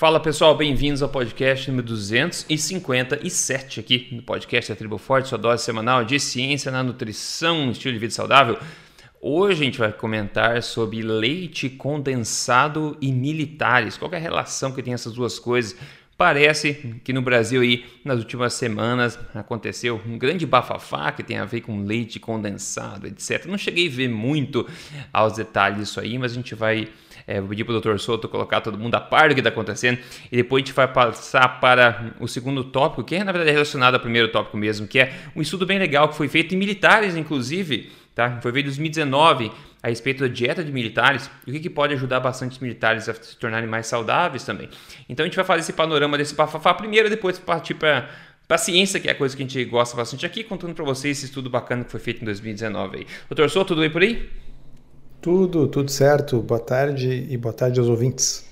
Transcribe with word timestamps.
Fala 0.00 0.18
pessoal, 0.18 0.56
bem-vindos 0.56 1.02
ao 1.02 1.10
podcast 1.10 1.70
número 1.70 1.88
257 1.88 3.80
aqui 3.80 4.08
no 4.12 4.22
podcast 4.22 4.72
da 4.72 4.74
Tribo 4.74 4.96
Forte, 4.96 5.28
sua 5.28 5.36
dose 5.36 5.62
semanal 5.62 6.06
de 6.06 6.18
ciência 6.18 6.72
na 6.72 6.82
nutrição, 6.82 7.70
estilo 7.70 7.92
de 7.92 7.98
vida 7.98 8.14
saudável. 8.14 8.58
Hoje 9.20 9.60
a 9.60 9.64
gente 9.66 9.78
vai 9.78 9.92
comentar 9.92 10.62
sobre 10.62 11.02
leite 11.02 11.68
condensado 11.68 12.96
e 12.98 13.12
militares. 13.12 13.98
Qual 13.98 14.10
é 14.14 14.16
a 14.16 14.18
relação 14.18 14.72
que 14.72 14.82
tem 14.82 14.94
essas 14.94 15.12
duas 15.12 15.38
coisas? 15.38 15.76
Parece 16.16 16.98
que 17.04 17.12
no 17.12 17.20
Brasil 17.20 17.60
aí, 17.60 17.84
nas 18.02 18.20
últimas 18.20 18.54
semanas 18.54 19.18
aconteceu 19.34 20.00
um 20.06 20.16
grande 20.16 20.46
bafafá 20.46 21.12
que 21.12 21.22
tem 21.22 21.36
a 21.36 21.44
ver 21.44 21.60
com 21.60 21.84
leite 21.84 22.18
condensado, 22.18 23.06
etc. 23.06 23.44
Não 23.44 23.58
cheguei 23.58 23.86
a 23.86 23.90
ver 23.90 24.08
muito 24.08 24.66
aos 25.12 25.34
detalhes 25.34 25.78
disso 25.80 26.00
aí, 26.00 26.18
mas 26.18 26.32
a 26.32 26.34
gente 26.36 26.54
vai 26.54 26.88
é, 27.30 27.38
vou 27.38 27.48
pedir 27.50 27.62
para 27.62 27.76
o 27.76 27.80
Dr. 27.80 27.96
Souto 27.98 28.28
colocar 28.28 28.60
todo 28.60 28.76
mundo 28.76 28.92
a 28.96 29.00
par 29.00 29.28
do 29.28 29.34
que 29.34 29.40
está 29.40 29.50
acontecendo 29.50 30.00
e 30.32 30.36
depois 30.36 30.64
a 30.64 30.66
gente 30.66 30.74
vai 30.74 30.88
passar 30.88 31.60
para 31.60 32.12
o 32.18 32.26
segundo 32.26 32.64
tópico, 32.64 33.04
que 33.04 33.14
é 33.14 33.22
na 33.22 33.30
verdade 33.30 33.52
relacionado 33.52 33.94
ao 33.94 34.00
primeiro 34.00 34.32
tópico 34.32 34.56
mesmo, 34.56 34.84
que 34.88 34.98
é 34.98 35.12
um 35.36 35.40
estudo 35.40 35.64
bem 35.64 35.78
legal 35.78 36.08
que 36.08 36.16
foi 36.16 36.26
feito 36.26 36.56
em 36.56 36.58
militares, 36.58 37.14
inclusive, 37.14 37.92
tá? 38.16 38.40
Foi 38.42 38.50
feito 38.50 38.64
em 38.64 38.70
2019 38.70 39.52
a 39.80 39.88
respeito 39.88 40.24
da 40.24 40.28
dieta 40.28 40.64
de 40.64 40.72
militares 40.72 41.30
e 41.46 41.50
o 41.50 41.54
que, 41.54 41.60
que 41.60 41.70
pode 41.70 41.94
ajudar 41.94 42.18
bastante 42.18 42.50
os 42.50 42.58
militares 42.58 43.08
a 43.08 43.14
se 43.14 43.36
tornarem 43.36 43.68
mais 43.68 43.86
saudáveis 43.86 44.42
também. 44.42 44.68
Então 45.08 45.22
a 45.22 45.28
gente 45.28 45.36
vai 45.36 45.44
fazer 45.44 45.60
esse 45.60 45.72
panorama 45.72 46.18
desse 46.18 46.34
bafafá 46.34 46.74
primeiro 46.74 47.06
e 47.06 47.10
depois 47.10 47.38
partir 47.38 47.74
para 47.74 48.08
a 48.48 48.58
ciência, 48.58 48.98
que 48.98 49.06
é 49.06 49.12
a 49.12 49.14
coisa 49.14 49.36
que 49.36 49.42
a 49.44 49.46
gente 49.46 49.64
gosta 49.66 49.96
bastante 49.96 50.26
aqui, 50.26 50.42
contando 50.42 50.74
para 50.74 50.84
vocês 50.84 51.18
esse 51.18 51.26
estudo 51.26 51.48
bacana 51.48 51.84
que 51.84 51.92
foi 51.92 52.00
feito 52.00 52.22
em 52.22 52.24
2019 52.24 52.96
aí. 52.96 53.06
Doutor 53.28 53.48
Souto, 53.48 53.68
tudo 53.68 53.82
bem 53.82 53.90
por 53.90 54.02
aí? 54.02 54.49
Tudo, 55.20 55.68
tudo 55.68 55.90
certo. 55.90 56.40
Boa 56.40 56.60
tarde 56.60 57.26
e 57.28 57.36
boa 57.36 57.52
tarde 57.52 57.78
aos 57.78 57.88
ouvintes. 57.88 58.48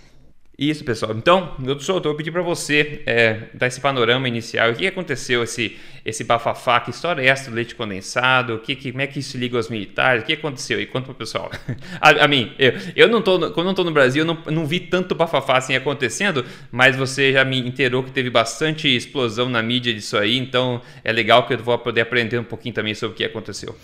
Isso, 0.58 0.84
pessoal. 0.84 1.14
Então, 1.16 1.54
doutor 1.58 2.04
eu 2.04 2.16
pedi 2.16 2.32
para 2.32 2.42
você 2.42 3.00
é, 3.06 3.44
dar 3.54 3.68
esse 3.68 3.80
panorama 3.80 4.26
inicial. 4.26 4.70
O 4.70 4.74
que 4.74 4.86
aconteceu, 4.88 5.44
esse, 5.44 5.78
esse 6.04 6.24
bafafá? 6.24 6.80
Que 6.80 6.90
história 6.90 7.22
é 7.22 7.26
essa 7.26 7.48
do 7.48 7.54
leite 7.54 7.76
condensado? 7.76 8.58
Que, 8.58 8.74
que, 8.74 8.90
como 8.90 9.00
é 9.00 9.06
que 9.06 9.20
isso 9.20 9.38
liga 9.38 9.56
aos 9.56 9.70
militares? 9.70 10.24
O 10.24 10.26
que 10.26 10.32
aconteceu? 10.32 10.80
E 10.80 10.84
conta 10.84 11.06
para 11.06 11.12
o 11.12 11.14
pessoal. 11.14 11.50
a, 12.00 12.24
a, 12.24 12.28
mim, 12.28 12.52
eu, 12.58 12.72
eu 12.96 13.08
não 13.08 13.22
tô, 13.22 13.38
quando 13.52 13.66
não 13.66 13.70
estou 13.70 13.84
no 13.84 13.92
Brasil, 13.92 14.22
eu 14.22 14.26
não, 14.26 14.38
não 14.52 14.66
vi 14.66 14.80
tanto 14.80 15.14
bafafá 15.14 15.56
assim 15.56 15.76
acontecendo, 15.76 16.44
mas 16.72 16.96
você 16.96 17.32
já 17.32 17.44
me 17.44 17.60
inteirou 17.60 18.02
que 18.02 18.10
teve 18.10 18.28
bastante 18.28 18.94
explosão 18.94 19.48
na 19.48 19.62
mídia 19.62 19.94
disso 19.94 20.18
aí, 20.18 20.36
então 20.36 20.82
é 21.04 21.12
legal 21.12 21.46
que 21.46 21.54
eu 21.54 21.58
vou 21.58 21.78
poder 21.78 22.00
aprender 22.00 22.36
um 22.36 22.44
pouquinho 22.44 22.74
também 22.74 22.94
sobre 22.94 23.14
o 23.14 23.16
que 23.16 23.24
aconteceu. 23.24 23.76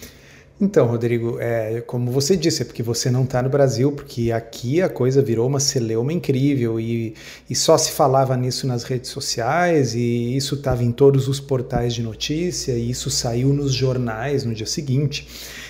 Então, 0.60 0.86
Rodrigo, 0.86 1.38
é, 1.40 1.80
como 1.80 2.12
você 2.12 2.36
disse, 2.36 2.62
é 2.62 2.64
porque 2.64 2.82
você 2.82 3.10
não 3.10 3.24
está 3.24 3.42
no 3.42 3.48
Brasil, 3.48 3.90
porque 3.90 4.30
aqui 4.30 4.80
a 4.80 4.88
coisa 4.88 5.20
virou 5.20 5.48
uma 5.48 5.58
celeuma 5.58 6.12
incrível 6.12 6.78
e, 6.78 7.14
e 7.50 7.56
só 7.56 7.76
se 7.76 7.90
falava 7.90 8.36
nisso 8.36 8.64
nas 8.64 8.84
redes 8.84 9.10
sociais 9.10 9.96
e 9.96 10.36
isso 10.36 10.54
estava 10.54 10.84
em 10.84 10.92
todos 10.92 11.26
os 11.26 11.40
portais 11.40 11.92
de 11.92 12.04
notícia 12.04 12.72
e 12.72 12.88
isso 12.88 13.10
saiu 13.10 13.48
nos 13.48 13.74
jornais 13.74 14.44
no 14.44 14.54
dia 14.54 14.66
seguinte. 14.66 15.26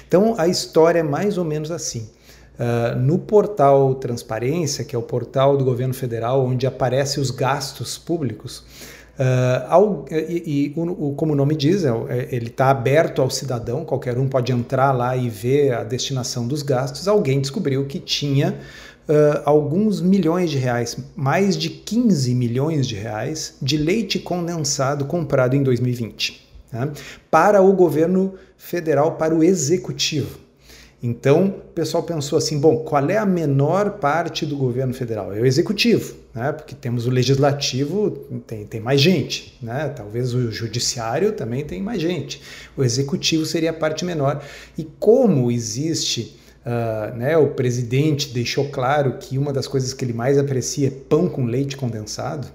Então, 0.07 0.35
a 0.37 0.47
história 0.49 0.99
é 0.99 1.03
mais 1.03 1.39
ou 1.39 1.45
menos 1.45 1.71
assim. 1.71 2.11
Uh, 2.55 2.97
no 2.97 3.19
portal 3.19 3.95
Transparência, 3.97 4.85
que 4.85 4.95
é 4.95 4.99
o 4.99 5.03
portal 5.03 5.57
do 5.57 5.65
governo 5.65 5.95
federal, 5.95 6.45
onde 6.45 6.67
aparecem 6.67 7.21
os 7.23 7.31
gastos 7.31 7.99
públicos, 7.99 8.63
Uh, 9.19 9.67
ao, 9.69 10.05
e, 10.11 10.73
e 10.75 10.81
o, 10.81 11.15
como 11.15 11.33
o 11.33 11.37
nome 11.37 11.55
diz, 11.55 11.85
é, 11.85 11.89
é 11.89 12.29
ele 12.33 12.49
está 12.49 12.71
aberto 12.71 13.23
ao 13.23 13.31
cidadão, 13.31 13.85
qualquer 13.85 14.19
um 14.19 14.29
pode 14.29 14.51
entrar 14.51 14.91
lá 14.91 15.17
e 15.17 15.29
ver 15.29 15.73
a 15.73 15.85
destinação 15.85 16.49
dos 16.49 16.63
gastos. 16.63 17.07
Alguém 17.07 17.41
descobriu 17.41 17.87
que 17.87 18.01
tinha 18.01 18.59
uh, 19.09 19.43
alguns 19.45 20.01
milhões 20.01 20.51
de 20.51 20.59
reais, 20.59 20.97
mais 21.15 21.57
de 21.57 21.71
15 21.71 22.35
milhões 22.35 22.87
de 22.87 22.97
reais, 22.97 23.57
de 23.63 23.77
leite 23.77 24.19
condensado 24.19 25.05
comprado 25.05 25.55
em 25.55 25.63
2020 25.63 26.45
né, 26.73 26.91
para 27.31 27.63
o 27.63 27.73
governo 27.73 28.35
federal, 28.59 29.13
para 29.13 29.35
o 29.35 29.45
executivo. 29.45 30.44
Então, 31.07 31.49
o 31.49 31.73
pessoal 31.75 32.03
pensou 32.03 32.39
assim: 32.39 32.59
bom, 32.59 32.79
qual 32.79 33.11
é 33.11 33.19
a 33.19 33.27
menor 33.27 33.99
parte 33.99 34.47
do 34.47 34.57
governo 34.57 34.95
federal? 34.95 35.35
É 35.35 35.39
o 35.39 35.45
executivo, 35.45 36.15
né? 36.35 36.51
porque 36.51 36.75
temos 36.75 37.07
o 37.07 37.11
legislativo, 37.11 38.11
tem, 38.47 38.65
tem 38.65 38.81
mais 38.81 39.03
gente, 39.03 39.55
né? 39.61 39.93
talvez 39.95 40.33
o 40.33 40.51
judiciário 40.51 41.33
também 41.33 41.63
tem 41.63 41.83
mais 41.83 42.01
gente. 42.01 42.41
O 42.75 42.83
executivo 42.83 43.45
seria 43.45 43.69
a 43.69 43.75
parte 43.75 44.03
menor. 44.03 44.43
E 44.79 44.85
como 44.99 45.53
existe. 45.53 46.41
Uh, 46.65 47.15
né, 47.19 47.37
o 47.37 47.49
presidente 47.49 48.33
deixou 48.33 48.71
claro 48.71 49.19
que 49.19 49.37
uma 49.37 49.53
das 49.53 49.69
coisas 49.69 49.93
que 49.93 50.03
ele 50.03 50.15
mais 50.15 50.39
aprecia 50.39 50.89
é 50.89 50.91
pão 50.91 51.29
com 51.29 51.45
leite 51.45 51.77
condensado, 51.77 52.49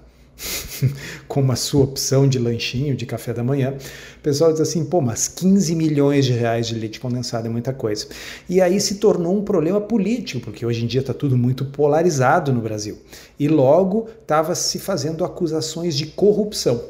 como 1.28 1.52
a 1.52 1.56
sua 1.56 1.84
opção 1.84 2.28
de 2.28 2.38
lanchinho, 2.38 2.96
de 2.96 3.06
café 3.06 3.32
da 3.32 3.42
manhã, 3.42 3.74
o 4.16 4.20
pessoal 4.20 4.52
diz 4.52 4.60
assim, 4.60 4.84
pô, 4.84 5.00
mas 5.00 5.28
15 5.28 5.74
milhões 5.74 6.24
de 6.24 6.32
reais 6.32 6.66
de 6.66 6.74
leite 6.74 7.00
condensado 7.00 7.46
é 7.46 7.50
muita 7.50 7.72
coisa. 7.72 8.06
E 8.48 8.60
aí 8.60 8.80
se 8.80 8.96
tornou 8.96 9.36
um 9.36 9.44
problema 9.44 9.80
político, 9.80 10.40
porque 10.40 10.64
hoje 10.64 10.84
em 10.84 10.86
dia 10.86 11.00
está 11.00 11.14
tudo 11.14 11.36
muito 11.36 11.64
polarizado 11.64 12.52
no 12.52 12.60
Brasil. 12.60 12.98
E 13.38 13.48
logo 13.48 14.08
estava 14.20 14.54
se 14.54 14.78
fazendo 14.78 15.24
acusações 15.24 15.94
de 15.96 16.06
corrupção. 16.06 16.82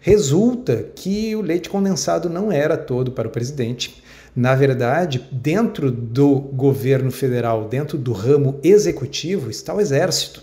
Resulta 0.00 0.84
que 0.94 1.36
o 1.36 1.42
leite 1.42 1.68
condensado 1.68 2.30
não 2.30 2.50
era 2.50 2.76
todo 2.76 3.12
para 3.12 3.28
o 3.28 3.30
presidente. 3.30 4.02
Na 4.34 4.54
verdade, 4.54 5.28
dentro 5.30 5.90
do 5.90 6.36
governo 6.36 7.10
federal, 7.10 7.68
dentro 7.68 7.98
do 7.98 8.12
ramo 8.12 8.58
executivo, 8.62 9.50
está 9.50 9.74
o 9.74 9.80
Exército. 9.80 10.42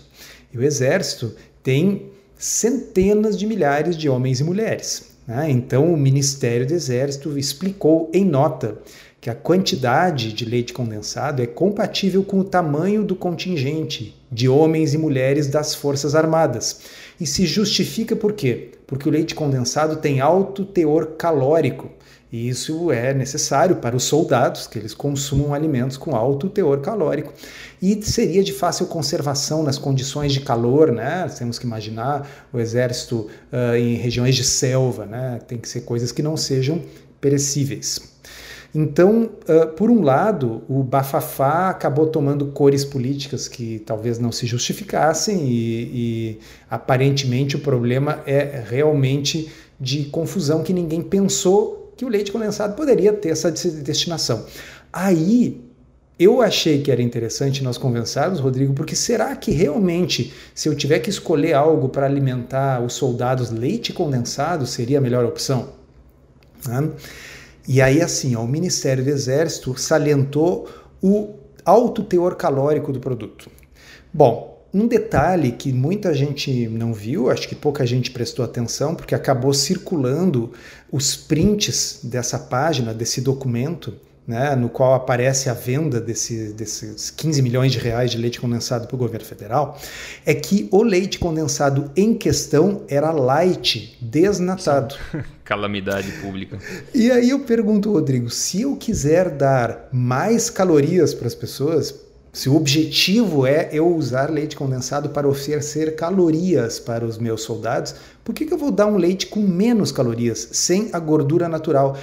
E 0.52 0.58
o 0.58 0.62
Exército 0.62 1.34
tem 1.62 2.10
centenas 2.38 3.36
de 3.36 3.46
milhares 3.46 3.96
de 3.96 4.08
homens 4.08 4.40
e 4.40 4.44
mulheres. 4.44 5.10
Né? 5.26 5.50
Então, 5.50 5.92
o 5.92 5.96
Ministério 5.96 6.66
do 6.66 6.72
Exército 6.72 7.36
explicou 7.36 8.10
em 8.14 8.24
nota 8.24 8.78
que 9.20 9.28
a 9.28 9.34
quantidade 9.34 10.32
de 10.32 10.44
leite 10.44 10.72
condensado 10.72 11.42
é 11.42 11.46
compatível 11.46 12.22
com 12.22 12.38
o 12.38 12.44
tamanho 12.44 13.02
do 13.02 13.16
contingente 13.16 14.16
de 14.30 14.48
homens 14.48 14.94
e 14.94 14.98
mulheres 14.98 15.48
das 15.48 15.74
Forças 15.74 16.14
Armadas. 16.14 16.80
E 17.20 17.26
se 17.26 17.44
justifica 17.44 18.14
por 18.14 18.32
quê? 18.32 18.70
Porque 18.86 19.08
o 19.08 19.12
leite 19.12 19.34
condensado 19.34 19.96
tem 19.96 20.20
alto 20.20 20.64
teor 20.64 21.16
calórico, 21.18 21.90
e 22.30 22.48
isso 22.48 22.92
é 22.92 23.14
necessário 23.14 23.76
para 23.76 23.96
os 23.96 24.04
soldados, 24.04 24.66
que 24.66 24.78
eles 24.78 24.92
consumam 24.92 25.54
alimentos 25.54 25.96
com 25.96 26.14
alto 26.14 26.48
teor 26.48 26.80
calórico. 26.80 27.32
E 27.80 28.02
seria 28.02 28.44
de 28.44 28.52
fácil 28.52 28.86
conservação 28.86 29.62
nas 29.62 29.78
condições 29.78 30.32
de 30.32 30.40
calor, 30.40 30.92
né? 30.92 31.26
Temos 31.38 31.58
que 31.58 31.66
imaginar 31.66 32.28
o 32.52 32.58
exército 32.58 33.28
uh, 33.50 33.74
em 33.76 33.94
regiões 33.94 34.34
de 34.34 34.44
selva, 34.44 35.06
né? 35.06 35.38
Tem 35.48 35.56
que 35.56 35.68
ser 35.68 35.82
coisas 35.82 36.12
que 36.12 36.22
não 36.22 36.36
sejam 36.36 36.82
perecíveis. 37.18 38.18
Então, 38.74 39.30
uh, 39.48 39.68
por 39.68 39.90
um 39.90 40.02
lado, 40.02 40.62
o 40.68 40.82
bafafá 40.82 41.70
acabou 41.70 42.08
tomando 42.08 42.48
cores 42.48 42.84
políticas 42.84 43.48
que 43.48 43.78
talvez 43.78 44.18
não 44.18 44.30
se 44.30 44.46
justificassem, 44.46 45.46
e, 45.48 45.82
e 45.94 46.38
aparentemente 46.70 47.56
o 47.56 47.60
problema 47.60 48.20
é 48.26 48.62
realmente 48.68 49.50
de 49.80 50.04
confusão 50.06 50.62
que 50.62 50.74
ninguém 50.74 51.00
pensou 51.00 51.77
que 51.98 52.04
o 52.04 52.08
leite 52.08 52.30
condensado 52.30 52.76
poderia 52.76 53.12
ter 53.12 53.30
essa 53.30 53.50
destinação. 53.50 54.46
Aí 54.92 55.60
eu 56.16 56.40
achei 56.40 56.80
que 56.80 56.92
era 56.92 57.02
interessante 57.02 57.62
nós 57.62 57.76
conversarmos, 57.76 58.38
Rodrigo, 58.38 58.72
porque 58.72 58.94
será 58.94 59.34
que 59.34 59.50
realmente, 59.50 60.32
se 60.54 60.68
eu 60.68 60.76
tiver 60.76 61.00
que 61.00 61.10
escolher 61.10 61.54
algo 61.54 61.88
para 61.88 62.06
alimentar 62.06 62.80
os 62.80 62.92
soldados, 62.92 63.50
leite 63.50 63.92
condensado 63.92 64.64
seria 64.64 64.98
a 64.98 65.00
melhor 65.00 65.24
opção? 65.24 65.70
Né? 66.66 66.88
E 67.66 67.82
aí, 67.82 68.00
assim, 68.00 68.36
ó, 68.36 68.42
o 68.42 68.48
Ministério 68.48 69.02
do 69.02 69.10
Exército 69.10 69.76
salientou 69.76 70.68
o 71.02 71.34
alto 71.64 72.04
teor 72.04 72.36
calórico 72.36 72.92
do 72.92 73.00
produto. 73.00 73.50
Bom, 74.14 74.57
um 74.78 74.86
detalhe 74.86 75.52
que 75.52 75.72
muita 75.72 76.14
gente 76.14 76.68
não 76.68 76.92
viu, 76.92 77.30
acho 77.30 77.48
que 77.48 77.54
pouca 77.54 77.84
gente 77.84 78.10
prestou 78.10 78.44
atenção, 78.44 78.94
porque 78.94 79.14
acabou 79.14 79.52
circulando 79.52 80.52
os 80.90 81.16
prints 81.16 82.00
dessa 82.04 82.38
página, 82.38 82.94
desse 82.94 83.20
documento, 83.20 83.94
né, 84.26 84.54
no 84.54 84.68
qual 84.68 84.92
aparece 84.92 85.48
a 85.48 85.54
venda 85.54 85.98
desse, 85.98 86.52
desses 86.52 87.10
15 87.10 87.40
milhões 87.40 87.72
de 87.72 87.78
reais 87.78 88.10
de 88.10 88.18
leite 88.18 88.38
condensado 88.38 88.86
para 88.86 88.94
o 88.94 88.98
governo 88.98 89.24
federal, 89.24 89.80
é 90.26 90.34
que 90.34 90.68
o 90.70 90.82
leite 90.82 91.18
condensado 91.18 91.90
em 91.96 92.12
questão 92.14 92.82
era 92.88 93.10
light, 93.10 93.96
desnatado. 94.02 94.94
Calamidade 95.42 96.12
pública. 96.20 96.58
E 96.94 97.10
aí 97.10 97.30
eu 97.30 97.40
pergunto, 97.40 97.90
Rodrigo, 97.90 98.28
se 98.28 98.60
eu 98.60 98.76
quiser 98.76 99.30
dar 99.30 99.88
mais 99.90 100.50
calorias 100.50 101.14
para 101.14 101.26
as 101.26 101.34
pessoas, 101.34 102.07
se 102.32 102.48
o 102.48 102.56
objetivo 102.56 103.46
é 103.46 103.68
eu 103.72 103.88
usar 103.94 104.30
leite 104.30 104.56
condensado 104.56 105.08
para 105.08 105.26
oferecer 105.26 105.96
calorias 105.96 106.78
para 106.78 107.04
os 107.04 107.18
meus 107.18 107.42
soldados, 107.42 107.94
por 108.22 108.34
que, 108.34 108.44
que 108.44 108.52
eu 108.52 108.58
vou 108.58 108.70
dar 108.70 108.86
um 108.86 108.96
leite 108.96 109.26
com 109.26 109.40
menos 109.40 109.90
calorias, 109.90 110.48
sem 110.52 110.90
a 110.92 110.98
gordura 110.98 111.48
natural? 111.48 111.96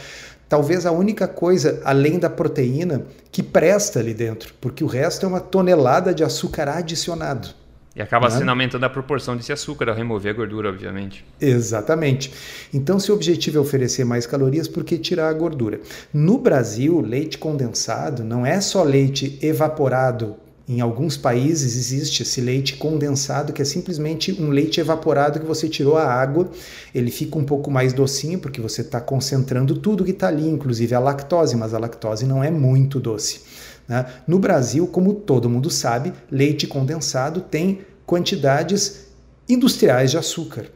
Talvez 0.50 0.86
a 0.86 0.92
única 0.92 1.28
coisa, 1.28 1.82
além 1.84 2.20
da 2.20 2.30
proteína, 2.30 3.06
que 3.32 3.42
presta 3.42 4.00
ali 4.00 4.14
dentro, 4.14 4.54
porque 4.60 4.84
o 4.84 4.88
resto 4.88 5.26
é 5.26 5.30
uma 5.30 5.40
tonelada 5.40 6.14
de 6.14 6.24
açúcar 6.24 6.70
adicionado. 6.70 7.50
E 7.96 8.02
acaba 8.02 8.28
né? 8.28 8.38
sendo 8.38 8.50
aumentando 8.50 8.84
a 8.84 8.90
proporção 8.90 9.38
desse 9.38 9.54
açúcar 9.54 9.90
ao 9.90 9.96
remover 9.96 10.34
a 10.34 10.36
gordura, 10.36 10.70
obviamente. 10.70 11.24
Exatamente. 11.40 12.32
Então, 12.74 13.00
se 13.00 13.12
o 13.12 13.16
objetivo 13.16 13.58
é 13.58 13.62
oferecer 13.62 14.04
mais 14.04 14.28
calorias, 14.28 14.68
por 14.68 14.84
que 14.84 14.98
tirar 14.98 15.30
a 15.30 15.34
gordura? 15.34 15.80
No 16.14 16.38
Brasil, 16.38 17.00
leite 17.00 17.38
condensado 17.38 18.24
não 18.24 18.46
é 18.46 18.60
só 18.60 18.84
leite 18.84 19.40
evaporado 19.42 20.36
em 20.68 20.82
alguns 20.82 21.16
países 21.16 21.78
existe 21.78 22.24
esse 22.24 22.42
leite 22.42 22.76
condensado, 22.78 23.54
que 23.54 23.62
é 23.62 23.66
simplesmente 23.66 24.34
um 24.42 24.50
leite 24.50 24.80
evaporado 24.80 25.40
que 25.40 25.46
você 25.46 25.70
tirou 25.70 25.96
a 25.96 26.12
água. 26.12 26.50
Ele 26.94 27.12
fica 27.12 27.38
um 27.38 27.44
pouco 27.44 27.70
mais 27.70 27.94
docinho, 27.94 28.40
porque 28.40 28.60
você 28.60 28.82
está 28.82 29.00
concentrando 29.00 29.78
tudo 29.78 30.04
que 30.04 30.10
está 30.10 30.28
ali, 30.28 30.50
inclusive 30.50 30.96
a 30.96 31.00
lactose, 31.00 31.56
mas 31.56 31.76
a 31.76 31.78
lactose 31.78 32.26
não 32.26 32.44
é 32.44 32.50
muito 32.50 33.00
doce. 33.00 33.42
Né? 33.88 34.06
No 34.28 34.40
Brasil, 34.40 34.88
como 34.88 35.14
todo 35.14 35.50
mundo 35.50 35.70
sabe, 35.70 36.14
leite 36.30 36.68
condensado 36.68 37.42
tem 37.42 37.82
quantidades 38.06 39.08
industriais 39.48 40.12
de 40.12 40.18
açúcar. 40.18 40.68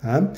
Tá? 0.00 0.32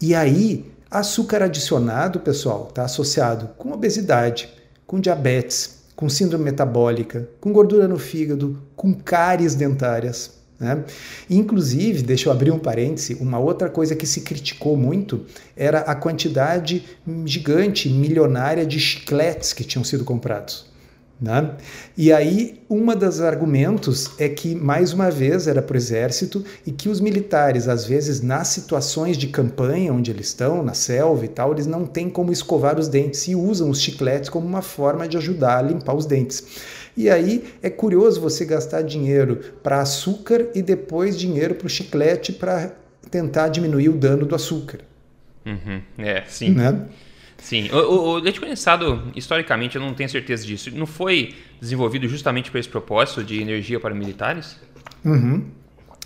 E 0.00 0.14
aí, 0.14 0.70
açúcar 0.90 1.42
adicionado, 1.42 2.20
pessoal, 2.20 2.66
está 2.68 2.84
associado 2.84 3.50
com 3.58 3.72
obesidade, 3.72 4.48
com 4.86 5.00
diabetes 5.00 5.78
com 5.98 6.08
síndrome 6.08 6.44
metabólica, 6.44 7.28
com 7.40 7.52
gordura 7.52 7.88
no 7.88 7.98
fígado, 7.98 8.62
com 8.76 8.94
cáries 8.94 9.56
dentárias. 9.56 10.30
Né? 10.60 10.84
Inclusive, 11.28 12.02
deixa 12.02 12.28
eu 12.28 12.32
abrir 12.32 12.52
um 12.52 12.58
parêntese, 12.60 13.14
uma 13.14 13.40
outra 13.40 13.68
coisa 13.68 13.96
que 13.96 14.06
se 14.06 14.20
criticou 14.20 14.76
muito 14.76 15.26
era 15.56 15.80
a 15.80 15.96
quantidade 15.96 16.84
gigante, 17.24 17.88
milionária 17.88 18.64
de 18.64 18.78
chicletes 18.78 19.52
que 19.52 19.64
tinham 19.64 19.82
sido 19.82 20.04
comprados. 20.04 20.66
Né? 21.20 21.50
E 21.96 22.12
aí, 22.12 22.60
um 22.70 22.86
dos 22.94 23.20
argumentos 23.20 24.12
é 24.20 24.28
que, 24.28 24.54
mais 24.54 24.92
uma 24.92 25.10
vez, 25.10 25.48
era 25.48 25.60
para 25.60 25.74
o 25.74 25.76
exército 25.76 26.44
e 26.64 26.70
que 26.70 26.88
os 26.88 27.00
militares, 27.00 27.66
às 27.66 27.84
vezes, 27.84 28.20
nas 28.20 28.48
situações 28.48 29.16
de 29.16 29.26
campanha 29.26 29.92
onde 29.92 30.12
eles 30.12 30.28
estão, 30.28 30.62
na 30.62 30.74
selva 30.74 31.24
e 31.24 31.28
tal, 31.28 31.52
eles 31.52 31.66
não 31.66 31.84
têm 31.84 32.08
como 32.08 32.30
escovar 32.30 32.78
os 32.78 32.86
dentes 32.86 33.26
e 33.26 33.34
usam 33.34 33.68
os 33.68 33.80
chicletes 33.80 34.30
como 34.30 34.46
uma 34.46 34.62
forma 34.62 35.08
de 35.08 35.16
ajudar 35.16 35.58
a 35.58 35.62
limpar 35.62 35.96
os 35.96 36.06
dentes. 36.06 36.44
E 36.96 37.10
aí 37.10 37.44
é 37.62 37.70
curioso 37.70 38.20
você 38.20 38.44
gastar 38.44 38.82
dinheiro 38.82 39.40
para 39.60 39.80
açúcar 39.80 40.46
e 40.54 40.62
depois 40.62 41.18
dinheiro 41.18 41.56
para 41.56 41.66
o 41.66 41.70
chiclete 41.70 42.32
para 42.32 42.72
tentar 43.10 43.48
diminuir 43.48 43.88
o 43.88 43.96
dano 43.96 44.24
do 44.24 44.36
açúcar. 44.36 44.80
Uhum. 45.44 45.80
É, 45.98 46.22
sim. 46.28 46.50
Né? 46.50 46.86
Sim, 47.38 47.70
o, 47.70 47.76
o, 47.76 48.16
leite 48.18 48.40
condensado, 48.40 49.10
historicamente, 49.14 49.76
eu 49.76 49.82
não 49.82 49.94
tenho 49.94 50.08
certeza 50.08 50.44
disso. 50.44 50.70
Não 50.74 50.86
foi 50.86 51.34
desenvolvido 51.60 52.08
justamente 52.08 52.50
para 52.50 52.60
esse 52.60 52.68
propósito 52.68 53.22
de 53.22 53.40
energia 53.40 53.78
para 53.78 53.94
militares? 53.94 54.56
Uhum. 55.04 55.44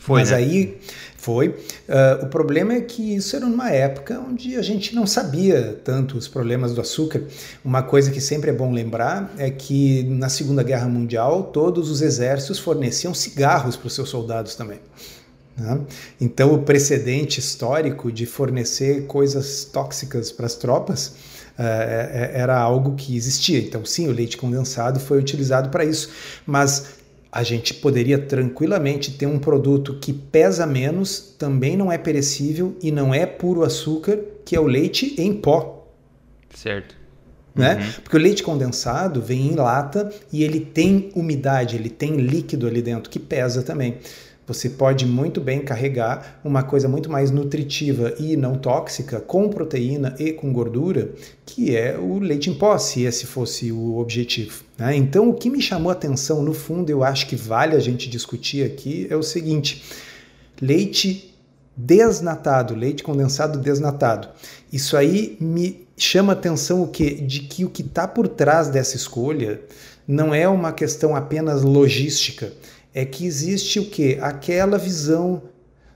Foi, 0.00 0.20
Mas 0.20 0.30
né? 0.30 0.36
aí 0.36 0.78
foi. 1.16 1.48
Uh, 1.48 2.24
o 2.24 2.26
problema 2.26 2.74
é 2.74 2.80
que 2.80 3.14
isso 3.14 3.36
era 3.36 3.46
numa 3.46 3.70
época 3.70 4.20
onde 4.20 4.56
a 4.56 4.62
gente 4.62 4.96
não 4.96 5.06
sabia 5.06 5.80
tanto 5.84 6.18
os 6.18 6.26
problemas 6.26 6.74
do 6.74 6.80
açúcar. 6.80 7.22
Uma 7.64 7.84
coisa 7.84 8.10
que 8.10 8.20
sempre 8.20 8.50
é 8.50 8.52
bom 8.52 8.72
lembrar 8.72 9.32
é 9.38 9.48
que 9.48 10.02
na 10.04 10.28
Segunda 10.28 10.64
Guerra 10.64 10.88
Mundial 10.88 11.44
todos 11.44 11.88
os 11.88 12.02
exércitos 12.02 12.58
forneciam 12.58 13.14
cigarros 13.14 13.76
para 13.76 13.86
os 13.86 13.94
seus 13.94 14.08
soldados 14.08 14.56
também. 14.56 14.80
Né? 15.56 15.80
Então, 16.20 16.54
o 16.54 16.62
precedente 16.62 17.40
histórico 17.40 18.10
de 18.10 18.26
fornecer 18.26 19.06
coisas 19.06 19.64
tóxicas 19.64 20.32
para 20.32 20.46
as 20.46 20.54
tropas 20.54 21.08
uh, 21.58 22.32
era 22.32 22.58
algo 22.58 22.94
que 22.94 23.16
existia. 23.16 23.58
Então, 23.58 23.84
sim, 23.84 24.08
o 24.08 24.12
leite 24.12 24.36
condensado 24.36 24.98
foi 24.98 25.18
utilizado 25.18 25.68
para 25.68 25.84
isso, 25.84 26.10
mas 26.46 27.02
a 27.30 27.42
gente 27.42 27.72
poderia 27.72 28.18
tranquilamente 28.18 29.12
ter 29.12 29.26
um 29.26 29.38
produto 29.38 29.98
que 29.98 30.12
pesa 30.12 30.66
menos, 30.66 31.34
também 31.38 31.78
não 31.78 31.90
é 31.90 31.96
perecível 31.96 32.76
e 32.82 32.90
não 32.90 33.14
é 33.14 33.24
puro 33.24 33.64
açúcar, 33.64 34.18
que 34.44 34.54
é 34.54 34.60
o 34.60 34.66
leite 34.66 35.14
em 35.18 35.32
pó. 35.32 35.88
Certo. 36.54 36.94
Né? 37.54 37.74
Uhum. 37.74 38.02
Porque 38.02 38.16
o 38.16 38.20
leite 38.20 38.42
condensado 38.42 39.20
vem 39.20 39.48
em 39.48 39.54
lata 39.54 40.10
e 40.30 40.42
ele 40.42 40.60
tem 40.60 41.10
umidade, 41.14 41.76
ele 41.76 41.90
tem 41.90 42.16
líquido 42.16 42.66
ali 42.66 42.82
dentro 42.82 43.10
que 43.10 43.18
pesa 43.18 43.62
também. 43.62 43.98
Você 44.52 44.68
pode 44.68 45.06
muito 45.06 45.40
bem 45.40 45.60
carregar 45.60 46.40
uma 46.44 46.62
coisa 46.62 46.86
muito 46.86 47.10
mais 47.10 47.30
nutritiva 47.30 48.14
e 48.18 48.36
não 48.36 48.56
tóxica, 48.56 49.18
com 49.18 49.48
proteína 49.48 50.14
e 50.18 50.32
com 50.32 50.52
gordura, 50.52 51.10
que 51.46 51.74
é 51.74 51.96
o 51.98 52.18
leite 52.18 52.50
em 52.50 52.54
pó, 52.54 52.76
se 52.76 53.04
esse 53.04 53.26
fosse 53.26 53.72
o 53.72 53.96
objetivo. 53.96 54.62
Né? 54.76 54.94
Então, 54.94 55.30
o 55.30 55.34
que 55.34 55.48
me 55.48 55.62
chamou 55.62 55.88
a 55.88 55.94
atenção, 55.94 56.42
no 56.42 56.52
fundo, 56.52 56.90
eu 56.90 57.02
acho 57.02 57.26
que 57.26 57.34
vale 57.34 57.74
a 57.74 57.80
gente 57.80 58.10
discutir 58.10 58.64
aqui, 58.64 59.06
é 59.08 59.16
o 59.16 59.22
seguinte: 59.22 59.82
leite 60.60 61.34
desnatado, 61.76 62.74
leite 62.74 63.02
condensado 63.02 63.58
desnatado. 63.58 64.28
Isso 64.72 64.96
aí 64.96 65.36
me 65.40 65.86
chama 65.96 66.34
atenção 66.34 66.82
o 66.82 66.88
quê? 66.88 67.14
De 67.14 67.40
que 67.40 67.64
o 67.64 67.70
que 67.70 67.82
está 67.82 68.06
por 68.06 68.28
trás 68.28 68.68
dessa 68.68 68.96
escolha 68.96 69.60
não 70.06 70.34
é 70.34 70.48
uma 70.48 70.72
questão 70.72 71.14
apenas 71.14 71.62
logística 71.62 72.52
é 72.94 73.04
que 73.04 73.26
existe 73.26 73.80
o 73.80 73.84
que? 73.86 74.18
Aquela 74.20 74.78
visão 74.78 75.42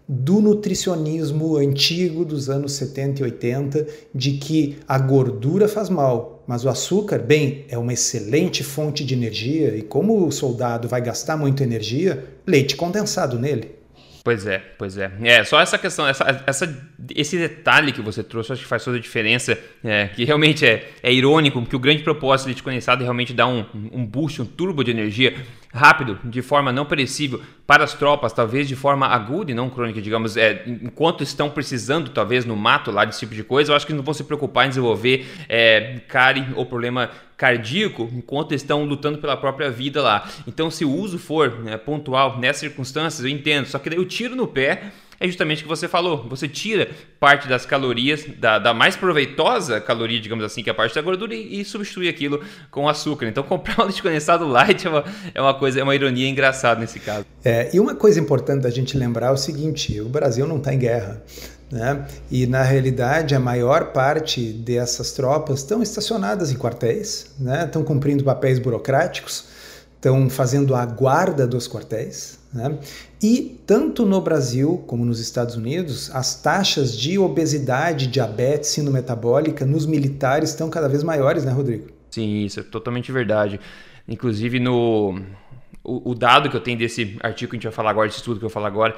do 0.08 0.40
nutricionismo 0.40 1.56
antigo 1.56 2.24
dos 2.24 2.48
anos 2.48 2.72
70 2.72 3.20
e 3.20 3.24
80 3.24 3.86
de 4.14 4.32
que 4.32 4.78
a 4.86 4.98
gordura 4.98 5.66
faz 5.68 5.88
mal, 5.88 6.44
mas 6.46 6.64
o 6.64 6.68
açúcar, 6.68 7.18
bem, 7.18 7.64
é 7.68 7.76
uma 7.76 7.92
excelente 7.92 8.62
fonte 8.62 9.04
de 9.04 9.14
energia 9.14 9.76
e 9.76 9.82
como 9.82 10.24
o 10.24 10.30
soldado 10.30 10.86
vai 10.88 11.00
gastar 11.00 11.36
muita 11.36 11.64
energia, 11.64 12.24
leite 12.46 12.76
condensado 12.76 13.38
nele. 13.38 13.74
Pois 14.26 14.44
é, 14.44 14.58
pois 14.76 14.98
é. 14.98 15.08
É, 15.22 15.44
só 15.44 15.60
essa 15.60 15.78
questão, 15.78 16.04
essa, 16.04 16.42
essa, 16.48 16.92
esse 17.14 17.38
detalhe 17.38 17.92
que 17.92 18.02
você 18.02 18.24
trouxe, 18.24 18.52
acho 18.52 18.62
que 18.62 18.68
faz 18.68 18.82
toda 18.82 18.96
a 18.96 19.00
diferença, 19.00 19.56
é, 19.84 20.08
que 20.08 20.24
realmente 20.24 20.66
é, 20.66 20.88
é 21.00 21.12
irônico, 21.12 21.60
porque 21.60 21.76
o 21.76 21.78
grande 21.78 22.02
propósito 22.02 22.46
de 22.46 22.48
leite 22.48 22.62
condensado 22.64 23.02
é 23.02 23.04
realmente 23.04 23.32
dar 23.32 23.46
um, 23.46 23.64
um 23.92 24.04
boost, 24.04 24.42
um 24.42 24.44
turbo 24.44 24.82
de 24.82 24.90
energia 24.90 25.32
rápido, 25.76 26.18
de 26.24 26.42
forma 26.42 26.72
não 26.72 26.84
perecível, 26.84 27.40
para 27.66 27.84
as 27.84 27.94
tropas, 27.94 28.32
talvez 28.32 28.66
de 28.68 28.76
forma 28.76 29.06
aguda 29.06 29.50
e 29.50 29.54
não 29.54 29.68
crônica, 29.68 30.00
digamos, 30.00 30.36
é, 30.36 30.62
enquanto 30.66 31.22
estão 31.22 31.50
precisando, 31.50 32.10
talvez 32.10 32.44
no 32.44 32.56
mato 32.56 32.90
lá 32.90 33.04
desse 33.04 33.20
tipo 33.20 33.34
de 33.34 33.44
coisa, 33.44 33.72
eu 33.72 33.76
acho 33.76 33.86
que 33.86 33.92
não 33.92 34.02
vão 34.02 34.14
se 34.14 34.24
preocupar 34.24 34.66
em 34.66 34.70
desenvolver 34.70 35.26
é, 35.48 36.00
cárie 36.08 36.46
ou 36.54 36.64
problema 36.64 37.10
cardíaco 37.36 38.08
enquanto 38.12 38.54
estão 38.54 38.84
lutando 38.84 39.18
pela 39.18 39.36
própria 39.36 39.70
vida 39.70 40.00
lá. 40.00 40.28
Então, 40.46 40.70
se 40.70 40.84
o 40.84 40.90
uso 40.90 41.18
for 41.18 41.60
né, 41.60 41.76
pontual 41.76 42.38
nessas 42.38 42.60
circunstâncias, 42.60 43.24
eu 43.24 43.30
entendo. 43.30 43.66
Só 43.66 43.78
que 43.78 43.90
daí 43.90 43.98
o 43.98 44.04
tiro 44.04 44.34
no 44.34 44.46
pé 44.46 44.92
é 45.18 45.26
justamente 45.26 45.60
o 45.60 45.62
que 45.62 45.68
você 45.68 45.88
falou. 45.88 46.28
Você 46.28 46.48
tira 46.48 46.90
parte 47.18 47.48
das 47.48 47.64
calorias, 47.64 48.24
da, 48.38 48.58
da, 48.58 48.74
mais 48.74 48.96
proveitosa 48.96 49.80
caloria, 49.80 50.20
digamos 50.20 50.44
assim, 50.44 50.62
que 50.62 50.70
é 50.70 50.72
a 50.72 50.74
parte 50.74 50.94
da 50.94 51.02
gordura, 51.02 51.34
e, 51.34 51.60
e 51.60 51.64
substitui 51.64 52.08
aquilo 52.08 52.42
com 52.70 52.88
açúcar. 52.88 53.26
Então, 53.26 53.42
comprar 53.44 53.80
um 53.80 53.84
leite 53.84 54.02
condensado 54.02 54.46
light 54.46 54.86
é 54.86 54.90
uma, 54.90 55.04
é 55.34 55.40
uma 55.40 55.54
coisa, 55.54 55.80
é 55.80 55.82
uma 55.82 55.94
ironia 55.94 56.28
engraçada 56.28 56.80
nesse 56.80 57.00
caso. 57.00 57.24
É, 57.44 57.70
e 57.74 57.80
uma 57.80 57.94
coisa 57.94 58.20
importante 58.20 58.62
da 58.62 58.70
gente 58.70 58.96
lembrar 58.96 59.28
é 59.28 59.32
o 59.32 59.36
seguinte: 59.36 60.00
o 60.00 60.08
Brasil 60.08 60.46
não 60.46 60.58
está 60.58 60.74
em 60.74 60.78
guerra. 60.78 61.22
Né? 61.70 62.06
E 62.30 62.46
na 62.46 62.62
realidade, 62.62 63.34
a 63.34 63.40
maior 63.40 63.92
parte 63.92 64.52
dessas 64.52 65.12
tropas 65.12 65.60
estão 65.60 65.82
estacionadas 65.82 66.52
em 66.52 66.56
quartéis, 66.56 67.34
né? 67.38 67.64
estão 67.64 67.82
cumprindo 67.82 68.22
papéis 68.22 68.58
burocráticos, 68.58 69.46
estão 69.96 70.30
fazendo 70.30 70.74
a 70.74 70.86
guarda 70.86 71.46
dos 71.46 71.66
quartéis. 71.66 72.38
Né? 72.52 72.78
E 73.22 73.60
tanto 73.66 74.06
no 74.06 74.20
Brasil 74.20 74.82
como 74.86 75.04
nos 75.04 75.20
Estados 75.20 75.56
Unidos, 75.56 76.10
as 76.14 76.40
taxas 76.40 76.96
de 76.96 77.18
obesidade, 77.18 78.06
diabetes, 78.06 78.70
síndrome 78.70 78.98
metabólica 78.98 79.66
nos 79.66 79.84
militares 79.84 80.50
estão 80.50 80.70
cada 80.70 80.88
vez 80.88 81.02
maiores, 81.02 81.44
né, 81.44 81.52
Rodrigo? 81.52 81.88
Sim, 82.10 82.44
isso 82.44 82.60
é 82.60 82.62
totalmente 82.62 83.10
verdade. 83.12 83.60
Inclusive, 84.08 84.60
no 84.60 85.20
o, 85.82 86.10
o 86.10 86.14
dado 86.14 86.50
que 86.50 86.56
eu 86.56 86.60
tenho 86.60 86.78
desse 86.78 87.16
artigo 87.22 87.50
que 87.50 87.56
a 87.56 87.58
gente 87.58 87.64
vai 87.64 87.72
falar 87.72 87.90
agora, 87.90 88.08
desse 88.08 88.18
estudo 88.18 88.38
que 88.38 88.44
eu 88.44 88.48
vou 88.48 88.54
falar 88.54 88.68
agora, 88.68 88.96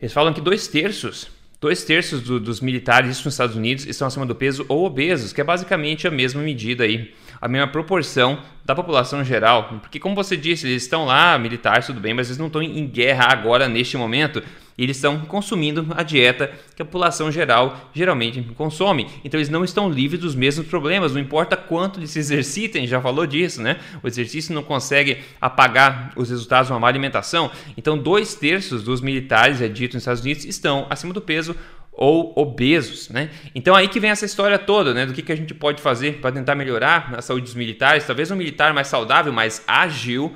eles 0.00 0.12
falam 0.12 0.32
que 0.32 0.40
dois 0.40 0.66
terços 0.68 1.28
Dois 1.60 1.84
terços 1.84 2.22
do, 2.22 2.40
dos 2.40 2.62
militares, 2.62 3.22
nos 3.22 3.34
Estados 3.34 3.54
Unidos, 3.54 3.86
estão 3.86 4.08
acima 4.08 4.24
do 4.24 4.34
peso 4.34 4.64
ou 4.66 4.86
obesos, 4.86 5.30
que 5.30 5.42
é 5.42 5.44
basicamente 5.44 6.08
a 6.08 6.10
mesma 6.10 6.40
medida 6.40 6.84
aí, 6.84 7.12
a 7.38 7.46
mesma 7.46 7.68
proporção 7.68 8.40
da 8.64 8.74
população 8.74 9.22
geral. 9.22 9.64
Porque, 9.80 10.00
como 10.00 10.14
você 10.14 10.38
disse, 10.38 10.66
eles 10.66 10.84
estão 10.84 11.04
lá, 11.04 11.38
militares, 11.38 11.84
tudo 11.84 12.00
bem, 12.00 12.14
mas 12.14 12.28
eles 12.28 12.38
não 12.38 12.46
estão 12.46 12.62
em 12.62 12.86
guerra 12.86 13.26
agora, 13.30 13.68
neste 13.68 13.94
momento 13.98 14.42
e 14.80 14.82
eles 14.82 14.96
estão 14.96 15.20
consumindo 15.20 15.86
a 15.94 16.02
dieta 16.02 16.50
que 16.74 16.80
a 16.80 16.86
população 16.86 17.30
geral 17.30 17.90
geralmente 17.92 18.40
consome. 18.56 19.06
Então 19.22 19.38
eles 19.38 19.50
não 19.50 19.62
estão 19.62 19.90
livres 19.90 20.18
dos 20.18 20.34
mesmos 20.34 20.66
problemas, 20.66 21.12
não 21.12 21.20
importa 21.20 21.54
quanto 21.54 22.00
eles 22.00 22.08
se 22.08 22.18
exercitem, 22.18 22.86
já 22.86 22.98
falou 22.98 23.26
disso, 23.26 23.60
né? 23.60 23.76
O 24.02 24.08
exercício 24.08 24.54
não 24.54 24.62
consegue 24.62 25.18
apagar 25.38 26.14
os 26.16 26.30
resultados 26.30 26.68
de 26.68 26.72
uma 26.72 26.80
má 26.80 26.88
alimentação. 26.88 27.50
Então, 27.76 27.98
dois 27.98 28.34
terços 28.34 28.82
dos 28.82 29.02
militares, 29.02 29.60
é 29.60 29.68
dito 29.68 29.92
nos 29.92 30.02
Estados 30.02 30.22
Unidos, 30.22 30.46
estão 30.46 30.86
acima 30.88 31.12
do 31.12 31.20
peso 31.20 31.54
ou 31.92 32.32
obesos, 32.34 33.10
né? 33.10 33.28
Então 33.54 33.74
aí 33.74 33.86
que 33.86 34.00
vem 34.00 34.10
essa 34.10 34.24
história 34.24 34.58
toda, 34.58 34.94
né? 34.94 35.04
Do 35.04 35.12
que, 35.12 35.20
que 35.20 35.32
a 35.32 35.36
gente 35.36 35.52
pode 35.52 35.82
fazer 35.82 36.22
para 36.22 36.32
tentar 36.32 36.54
melhorar 36.54 37.16
a 37.18 37.20
saúde 37.20 37.44
dos 37.44 37.54
militares. 37.54 38.06
Talvez 38.06 38.30
um 38.30 38.36
militar 38.36 38.72
mais 38.72 38.86
saudável, 38.86 39.30
mais 39.30 39.62
ágil, 39.66 40.34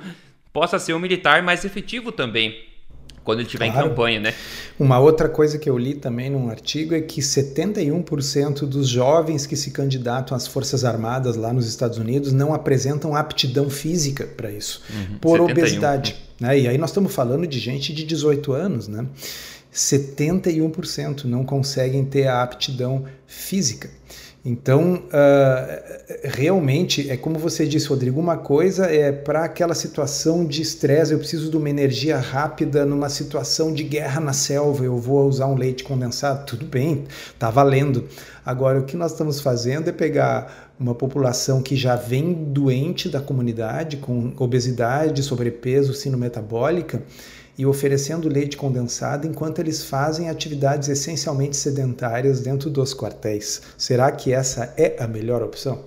possa 0.53 0.77
ser 0.77 0.93
um 0.93 0.99
militar 0.99 1.41
mais 1.41 1.65
efetivo 1.65 2.11
também 2.11 2.74
quando 3.25 3.39
ele 3.39 3.47
estiver 3.47 3.71
claro. 3.71 3.87
em 3.87 3.89
campanha, 3.89 4.19
né? 4.19 4.33
Uma 4.79 4.99
outra 4.99 5.27
coisa 5.27 5.57
que 5.57 5.67
eu 5.67 5.77
li 5.77 5.95
também 5.95 6.29
num 6.29 6.47
artigo 6.47 6.93
é 6.93 7.01
que 7.01 7.19
71% 7.19 8.67
dos 8.67 8.87
jovens 8.87 9.47
que 9.47 9.55
se 9.55 9.71
candidatam 9.71 10.37
às 10.37 10.45
Forças 10.45 10.85
Armadas 10.85 11.35
lá 11.35 11.51
nos 11.51 11.67
Estados 11.67 11.97
Unidos 11.97 12.31
não 12.31 12.53
apresentam 12.53 13.15
aptidão 13.15 13.67
física 13.67 14.25
para 14.25 14.51
isso, 14.51 14.83
uhum. 14.89 15.17
por 15.17 15.39
71. 15.39 15.51
obesidade. 15.51 16.15
Né? 16.39 16.59
E 16.59 16.67
aí 16.67 16.77
nós 16.77 16.91
estamos 16.91 17.13
falando 17.13 17.47
de 17.47 17.57
gente 17.57 17.91
de 17.91 18.03
18 18.03 18.53
anos, 18.53 18.87
né? 18.87 19.05
71% 19.73 21.25
não 21.25 21.43
conseguem 21.43 22.05
ter 22.05 22.27
a 22.27 22.43
aptidão 22.43 23.05
física. 23.27 23.89
Então, 24.47 25.01
uh, 25.07 26.05
realmente, 26.23 27.09
é 27.09 27.17
como 27.17 27.39
você 27.39 27.65
disse, 27.65 27.87
Rodrigo, 27.87 28.19
uma 28.19 28.37
coisa 28.37 28.85
é 28.85 29.11
para 29.11 29.43
aquela 29.43 29.73
situação 29.73 30.45
de 30.45 30.61
estresse, 30.61 31.11
eu 31.11 31.17
preciso 31.17 31.49
de 31.49 31.57
uma 31.57 31.67
energia 31.67 32.19
rápida 32.19 32.85
numa 32.85 33.09
situação 33.09 33.73
de 33.73 33.81
guerra 33.81 34.21
na 34.21 34.33
selva, 34.33 34.85
eu 34.85 34.99
vou 34.99 35.27
usar 35.27 35.47
um 35.47 35.55
leite 35.55 35.83
condensado, 35.83 36.45
tudo 36.45 36.63
bem, 36.63 37.05
tá 37.39 37.49
valendo. 37.49 38.07
Agora, 38.45 38.79
o 38.79 38.83
que 38.83 38.95
nós 38.95 39.13
estamos 39.13 39.41
fazendo 39.41 39.89
é 39.89 39.91
pegar 39.91 40.71
uma 40.79 40.93
população 40.93 41.59
que 41.59 41.75
já 41.75 41.95
vem 41.95 42.31
doente 42.31 43.09
da 43.09 43.19
comunidade, 43.19 43.97
com 43.97 44.31
obesidade, 44.37 45.23
sobrepeso, 45.23 45.91
sino 45.95 46.19
metabólica, 46.19 47.01
e 47.57 47.65
oferecendo 47.65 48.29
leite 48.29 48.57
condensado 48.57 49.25
enquanto 49.27 49.59
eles 49.59 49.83
fazem 49.83 50.29
atividades 50.29 50.89
essencialmente 50.89 51.55
sedentárias 51.55 52.41
dentro 52.41 52.69
dos 52.69 52.93
quartéis. 52.93 53.61
Será 53.77 54.11
que 54.11 54.33
essa 54.33 54.73
é 54.77 54.97
a 54.99 55.07
melhor 55.07 55.41
opção? 55.41 55.85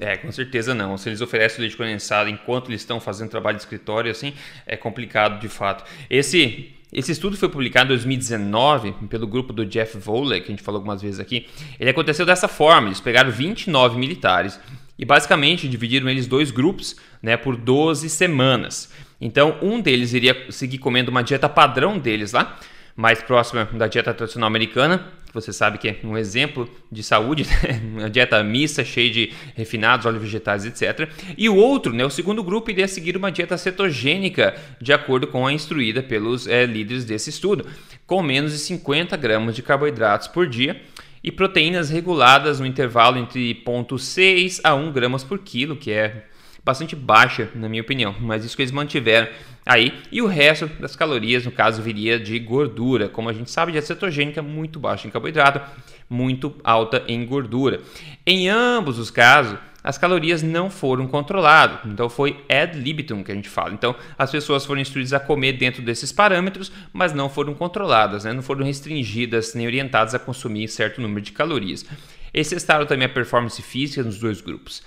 É, 0.00 0.16
com 0.16 0.30
certeza 0.30 0.74
não. 0.74 0.96
Se 0.96 1.08
eles 1.08 1.20
oferecem 1.20 1.60
leite 1.60 1.76
condensado 1.76 2.28
enquanto 2.28 2.70
eles 2.70 2.82
estão 2.82 3.00
fazendo 3.00 3.30
trabalho 3.30 3.56
de 3.56 3.62
escritório, 3.62 4.10
assim, 4.10 4.32
é 4.66 4.76
complicado 4.76 5.40
de 5.40 5.48
fato. 5.48 5.84
Esse 6.08 6.74
esse 6.90 7.12
estudo 7.12 7.36
foi 7.36 7.50
publicado 7.50 7.86
em 7.86 7.96
2019 7.96 8.92
pelo 9.10 9.26
grupo 9.26 9.52
do 9.52 9.66
Jeff 9.66 9.98
Volek, 9.98 10.46
que 10.46 10.52
a 10.52 10.54
gente 10.56 10.62
falou 10.62 10.78
algumas 10.78 11.02
vezes 11.02 11.20
aqui. 11.20 11.46
Ele 11.78 11.90
aconteceu 11.90 12.24
dessa 12.24 12.48
forma: 12.48 12.88
eles 12.88 13.00
pegaram 13.00 13.30
29 13.30 13.98
militares 13.98 14.58
e 14.98 15.04
basicamente 15.04 15.68
dividiram 15.68 16.08
eles 16.08 16.26
dois 16.26 16.50
grupos 16.50 16.96
né, 17.22 17.36
por 17.36 17.56
12 17.56 18.08
semanas. 18.08 18.90
Então, 19.20 19.56
um 19.60 19.80
deles 19.80 20.12
iria 20.12 20.46
seguir 20.50 20.78
comendo 20.78 21.10
uma 21.10 21.22
dieta 21.22 21.48
padrão 21.48 21.98
deles 21.98 22.32
lá, 22.32 22.58
mais 22.94 23.22
próxima 23.22 23.64
da 23.72 23.86
dieta 23.86 24.12
tradicional 24.14 24.46
americana, 24.46 25.12
que 25.26 25.34
você 25.34 25.52
sabe 25.52 25.78
que 25.78 25.88
é 25.88 25.98
um 26.02 26.16
exemplo 26.16 26.68
de 26.90 27.02
saúde, 27.02 27.44
né? 27.62 27.80
uma 27.82 28.10
dieta 28.10 28.42
mista, 28.42 28.84
cheia 28.84 29.10
de 29.10 29.32
refinados, 29.54 30.06
óleos 30.06 30.22
vegetais, 30.22 30.64
etc. 30.64 31.08
E 31.36 31.48
o 31.48 31.56
outro, 31.56 31.92
né, 31.92 32.04
o 32.04 32.10
segundo 32.10 32.42
grupo, 32.42 32.70
iria 32.70 32.88
seguir 32.88 33.16
uma 33.16 33.30
dieta 33.30 33.58
cetogênica, 33.58 34.56
de 34.80 34.92
acordo 34.92 35.26
com 35.26 35.46
a 35.46 35.52
instruída 35.52 36.02
pelos 36.02 36.46
é, 36.46 36.64
líderes 36.64 37.04
desse 37.04 37.30
estudo, 37.30 37.66
com 38.06 38.22
menos 38.22 38.52
de 38.52 38.58
50 38.58 39.16
gramas 39.16 39.54
de 39.54 39.62
carboidratos 39.62 40.28
por 40.28 40.46
dia 40.46 40.80
e 41.22 41.30
proteínas 41.30 41.90
reguladas 41.90 42.60
no 42.60 42.66
intervalo 42.66 43.18
entre 43.18 43.54
0,6 43.54 44.60
a 44.62 44.74
1 44.74 44.92
gramas 44.92 45.24
por 45.24 45.38
quilo, 45.40 45.76
que 45.76 45.90
é 45.90 46.26
bastante 46.68 46.94
baixa, 46.94 47.48
na 47.54 47.66
minha 47.66 47.80
opinião, 47.80 48.14
mas 48.20 48.44
isso 48.44 48.54
que 48.54 48.60
eles 48.60 48.70
mantiveram 48.70 49.26
aí. 49.64 49.94
E 50.12 50.20
o 50.20 50.26
resto 50.26 50.66
das 50.78 50.94
calorias, 50.94 51.46
no 51.46 51.50
caso, 51.50 51.80
viria 51.80 52.20
de 52.20 52.38
gordura. 52.38 53.08
Como 53.08 53.26
a 53.30 53.32
gente 53.32 53.50
sabe, 53.50 53.78
a 53.78 53.80
cetogênica 53.80 54.40
é 54.40 54.42
muito 54.42 54.78
baixa 54.78 55.08
em 55.08 55.10
carboidrato, 55.10 55.62
muito 56.10 56.54
alta 56.62 57.02
em 57.08 57.24
gordura. 57.24 57.80
Em 58.26 58.50
ambos 58.50 58.98
os 58.98 59.10
casos, 59.10 59.58
as 59.82 59.96
calorias 59.96 60.42
não 60.42 60.68
foram 60.68 61.08
controladas. 61.08 61.78
Então 61.86 62.10
foi 62.10 62.44
ad 62.50 62.78
libitum 62.78 63.24
que 63.24 63.32
a 63.32 63.34
gente 63.34 63.48
fala. 63.48 63.72
Então 63.72 63.96
as 64.18 64.30
pessoas 64.30 64.66
foram 64.66 64.82
instruídas 64.82 65.14
a 65.14 65.20
comer 65.20 65.54
dentro 65.54 65.80
desses 65.80 66.12
parâmetros, 66.12 66.70
mas 66.92 67.14
não 67.14 67.30
foram 67.30 67.54
controladas, 67.54 68.24
né? 68.24 68.34
não 68.34 68.42
foram 68.42 68.62
restringidas 68.62 69.54
nem 69.54 69.66
orientadas 69.66 70.14
a 70.14 70.18
consumir 70.18 70.68
certo 70.68 71.00
número 71.00 71.22
de 71.22 71.32
calorias. 71.32 71.86
Esse 72.34 72.54
testaram 72.54 72.84
também 72.84 73.06
a 73.06 73.08
performance 73.08 73.62
física 73.62 74.02
nos 74.02 74.18
dois 74.18 74.42
grupos. 74.42 74.82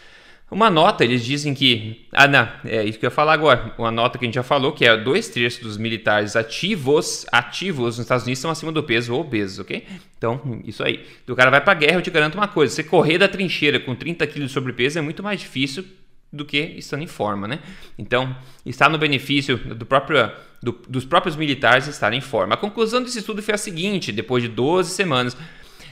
Uma 0.52 0.70
nota, 0.70 1.06
eles 1.06 1.24
dizem 1.24 1.54
que. 1.54 2.06
Ah, 2.12 2.28
não, 2.28 2.46
é 2.66 2.84
isso 2.84 3.00
que 3.00 3.06
eu 3.06 3.08
ia 3.08 3.12
falar 3.16 3.32
agora. 3.32 3.74
Uma 3.78 3.90
nota 3.90 4.20
que 4.20 4.26
a 4.26 4.28
gente 4.28 4.36
já 4.36 4.44
falou, 4.44 4.74
que 4.74 4.86
é 4.86 4.98
dois 4.98 5.30
terços 5.30 5.62
dos 5.62 5.78
militares 5.78 6.36
ativos, 6.36 7.26
ativos 7.32 7.98
nos 7.98 8.00
Estados 8.00 8.26
Unidos 8.26 8.40
estão 8.40 8.52
acima 8.52 8.70
do 8.70 8.84
peso 8.84 9.14
ou 9.14 9.22
obesos, 9.22 9.60
ok? 9.60 9.88
Então, 10.18 10.62
isso 10.66 10.84
aí. 10.84 11.06
O 11.26 11.36
cara 11.36 11.50
vai 11.50 11.62
pra 11.62 11.74
guerra, 11.74 11.96
eu 11.96 12.02
te 12.02 12.12
garanto 12.12 12.36
uma 12.36 12.50
coisa: 12.50 12.76
você 12.76 12.84
correr 12.84 13.18
da 13.18 13.30
trincheira 13.30 13.80
com 13.80 13.96
30 13.96 14.28
quilos 14.28 14.50
de 14.50 14.54
sobrepeso 14.54 15.00
é 15.00 15.02
muito 15.02 15.24
mais 15.24 15.40
difícil 15.40 15.86
do 16.34 16.44
que 16.44 16.58
estando 16.78 17.04
em 17.04 17.08
forma, 17.08 17.48
né? 17.48 17.60
Então, 17.98 18.36
está 18.66 18.90
no 18.90 18.98
benefício 18.98 19.58
do 19.58 19.86
próprio, 19.86 20.32
do, 20.62 20.74
dos 20.86 21.06
próprios 21.06 21.38
militares 21.38 21.88
estarem 21.88 22.20
em 22.20 22.22
forma. 22.22 22.56
A 22.56 22.58
conclusão 22.58 23.02
desse 23.02 23.20
estudo 23.20 23.42
foi 23.42 23.54
a 23.54 23.58
seguinte: 23.58 24.12
depois 24.12 24.44
de 24.44 24.50
12 24.50 24.92
semanas, 24.92 25.38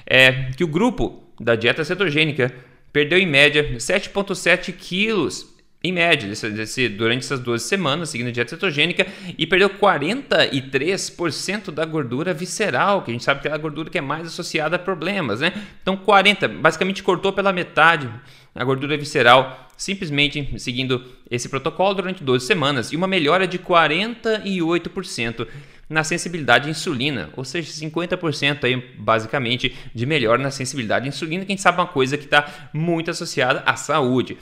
é 0.06 0.51
que 0.51 0.66
o 0.66 0.68
grupo 0.68 1.24
da 1.39 1.56
dieta 1.56 1.86
cetogênica 1.86 2.54
perdeu 2.91 3.17
em 3.17 3.25
média 3.25 3.77
7,7 3.77 4.74
quilos 4.74 5.58
em 5.81 5.93
média, 5.93 6.27
desse, 6.27 6.50
desse, 6.50 6.89
durante 6.89 7.24
essas 7.24 7.39
12 7.39 7.63
semanas, 7.63 8.10
seguindo 8.10 8.27
a 8.27 8.31
dieta 8.31 8.50
cetogênica, 8.50 9.08
e 9.38 9.48
perdeu 9.48 9.69
43% 9.69 11.72
da 11.72 11.86
gordura 11.86 12.34
visceral, 12.34 13.01
que 13.01 13.12
a 13.12 13.13
gente 13.13 13.24
sabe 13.24 13.41
que 13.41 13.48
é 13.48 13.53
a 13.53 13.58
gordura 13.58 13.89
que 13.89 13.98
é 13.98 14.01
mais 14.01 14.27
associada 14.27 14.75
a 14.75 14.79
problemas, 14.79 15.39
né? 15.39 15.53
Então, 15.81 15.96
40%, 15.96 16.60
basicamente 16.60 17.01
cortou 17.01 17.31
pela 17.31 17.53
metade 17.53 18.10
a 18.53 18.63
gordura 18.65 18.98
visceral, 18.98 19.69
simplesmente 19.77 20.60
seguindo 20.60 21.01
esse 21.31 21.48
protocolo 21.48 21.93
durante 21.93 22.25
12 22.25 22.46
semanas, 22.46 22.91
e 22.91 22.98
uma 22.98 23.08
melhora 23.08 23.48
de 23.48 23.58
48% 23.58 25.48
na 25.89 26.03
sensibilidade 26.03 26.67
à 26.67 26.72
insulina, 26.72 27.29
ou 27.36 27.43
seja, 27.43 27.72
50% 27.72 28.63
aí 28.63 28.75
basicamente 28.98 29.75
de 29.93 30.05
melhora 30.05 30.41
na 30.41 30.51
sensibilidade 30.51 31.05
à 31.05 31.08
insulina, 31.10 31.46
quem 31.46 31.58
sabe 31.58 31.79
uma 31.79 31.88
coisa 31.88 32.17
que 32.17 32.25
está 32.25 32.69
muito 32.72 33.10
associada 33.10 33.63
à 33.65 33.75
saúde. 33.75 34.38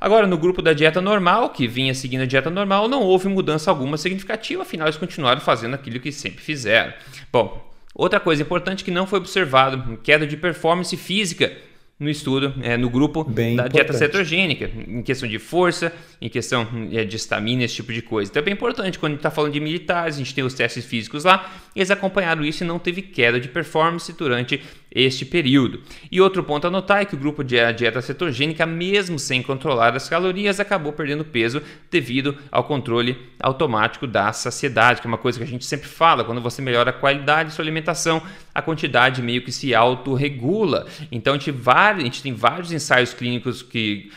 Agora, 0.00 0.26
no 0.26 0.36
grupo 0.36 0.62
da 0.62 0.72
dieta 0.72 1.00
normal, 1.00 1.50
que 1.50 1.66
vinha 1.66 1.94
seguindo 1.94 2.22
a 2.22 2.26
dieta 2.26 2.50
normal, 2.50 2.88
não 2.88 3.02
houve 3.02 3.28
mudança 3.28 3.70
alguma 3.70 3.96
significativa, 3.96 4.62
afinal 4.62 4.86
eles 4.86 4.98
continuaram 4.98 5.40
fazendo 5.40 5.74
aquilo 5.74 6.00
que 6.00 6.12
sempre 6.12 6.42
fizeram. 6.42 6.92
Bom, 7.32 7.70
outra 7.94 8.20
coisa 8.20 8.42
importante 8.42 8.84
que 8.84 8.90
não 8.90 9.06
foi 9.06 9.18
observado, 9.18 9.98
queda 9.98 10.26
de 10.26 10.36
performance 10.36 10.96
física 10.96 11.52
no 11.98 12.10
estudo, 12.10 12.52
é, 12.62 12.76
no 12.76 12.90
grupo 12.90 13.24
bem 13.24 13.56
da 13.56 13.62
importante. 13.62 13.72
dieta 13.72 13.92
cetogênica, 13.94 14.70
em 14.86 15.02
questão 15.02 15.26
de 15.26 15.38
força, 15.38 15.90
em 16.20 16.28
questão 16.28 16.68
é, 16.92 17.04
de 17.04 17.16
estamina, 17.16 17.64
esse 17.64 17.76
tipo 17.76 17.90
de 17.90 18.02
coisa. 18.02 18.30
Então 18.30 18.40
é 18.40 18.44
bem 18.44 18.52
importante, 18.52 18.98
quando 18.98 19.12
a 19.12 19.14
gente 19.14 19.20
está 19.20 19.30
falando 19.30 19.52
de 19.52 19.60
militares, 19.60 20.16
a 20.16 20.18
gente 20.18 20.34
tem 20.34 20.44
os 20.44 20.52
testes 20.52 20.84
físicos 20.84 21.24
lá, 21.24 21.50
eles 21.74 21.90
acompanharam 21.90 22.44
isso 22.44 22.62
e 22.62 22.66
não 22.66 22.78
teve 22.78 23.00
queda 23.00 23.40
de 23.40 23.48
performance 23.48 24.12
durante 24.12 24.60
este 24.96 25.26
período. 25.26 25.80
E 26.10 26.20
outro 26.20 26.42
ponto 26.42 26.66
a 26.66 26.70
notar 26.70 27.02
é 27.02 27.04
que 27.04 27.14
o 27.14 27.18
grupo 27.18 27.44
de 27.44 27.56
dieta 27.74 28.00
cetogênica, 28.00 28.64
mesmo 28.64 29.18
sem 29.18 29.42
controlar 29.42 29.94
as 29.94 30.08
calorias, 30.08 30.58
acabou 30.58 30.92
perdendo 30.92 31.24
peso 31.24 31.62
devido 31.90 32.36
ao 32.50 32.64
controle 32.64 33.16
automático 33.38 34.06
da 34.06 34.32
saciedade, 34.32 35.02
que 35.02 35.06
é 35.06 35.10
uma 35.10 35.18
coisa 35.18 35.38
que 35.38 35.44
a 35.44 35.48
gente 35.48 35.66
sempre 35.66 35.86
fala, 35.86 36.24
quando 36.24 36.40
você 36.40 36.62
melhora 36.62 36.90
a 36.90 36.94
qualidade 36.94 37.50
de 37.50 37.54
sua 37.54 37.62
alimentação, 37.62 38.22
a 38.54 38.62
quantidade 38.62 39.20
meio 39.20 39.42
que 39.42 39.52
se 39.52 39.74
autorregula. 39.74 40.86
Então 41.12 41.34
a 41.34 41.38
gente, 41.38 41.54
a 41.66 41.98
gente 41.98 42.22
tem 42.22 42.32
vários 42.32 42.72
ensaios 42.72 43.12
clínicos 43.12 43.62
que 43.62 44.10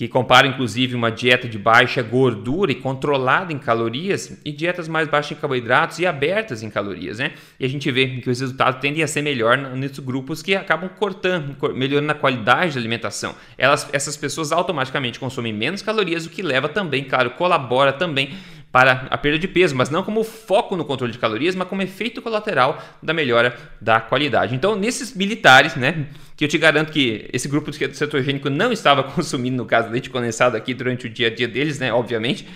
que 0.00 0.08
compara 0.08 0.46
inclusive 0.46 0.94
uma 0.94 1.12
dieta 1.12 1.46
de 1.46 1.58
baixa 1.58 2.00
gordura 2.00 2.72
e 2.72 2.74
controlada 2.74 3.52
em 3.52 3.58
calorias 3.58 4.40
e 4.42 4.50
dietas 4.50 4.88
mais 4.88 5.06
baixas 5.06 5.36
em 5.36 5.40
carboidratos 5.42 5.98
e 5.98 6.06
abertas 6.06 6.62
em 6.62 6.70
calorias, 6.70 7.18
né? 7.18 7.32
E 7.58 7.66
a 7.66 7.68
gente 7.68 7.90
vê 7.90 8.06
que 8.06 8.30
os 8.30 8.40
resultados 8.40 8.80
tendem 8.80 9.02
a 9.02 9.06
ser 9.06 9.20
melhor 9.20 9.58
nesses 9.58 9.98
grupos 9.98 10.40
que 10.40 10.54
acabam 10.56 10.88
cortando, 10.88 11.54
melhorando 11.74 12.12
a 12.12 12.14
qualidade 12.14 12.72
da 12.72 12.80
alimentação. 12.80 13.34
Elas, 13.58 13.90
essas 13.92 14.16
pessoas 14.16 14.52
automaticamente 14.52 15.20
consomem 15.20 15.52
menos 15.52 15.82
calorias, 15.82 16.24
o 16.24 16.30
que 16.30 16.40
leva 16.40 16.66
também, 16.66 17.04
claro, 17.04 17.32
colabora 17.32 17.92
também 17.92 18.30
para 18.72 19.08
a 19.10 19.18
perda 19.18 19.38
de 19.38 19.48
peso, 19.48 19.74
mas 19.74 19.90
não 19.90 20.02
como 20.02 20.22
foco 20.22 20.76
no 20.76 20.84
controle 20.84 21.12
de 21.12 21.18
calorias, 21.18 21.56
mas 21.56 21.68
como 21.68 21.82
efeito 21.82 22.22
colateral 22.22 22.80
da 23.02 23.12
melhora 23.12 23.56
da 23.80 24.00
qualidade. 24.00 24.54
Então, 24.54 24.76
nesses 24.76 25.14
militares, 25.14 25.74
né, 25.74 26.06
que 26.36 26.44
eu 26.44 26.48
te 26.48 26.56
garanto 26.56 26.92
que 26.92 27.28
esse 27.32 27.48
grupo 27.48 27.72
cetogênico 27.72 28.48
não 28.48 28.72
estava 28.72 29.02
consumindo, 29.10 29.56
no 29.56 29.66
caso, 29.66 29.90
leite 29.90 30.08
condensado 30.08 30.56
aqui 30.56 30.72
durante 30.72 31.06
o 31.06 31.10
dia 31.10 31.26
a 31.26 31.34
dia 31.34 31.48
deles, 31.48 31.78
né, 31.78 31.92
obviamente, 31.92 32.46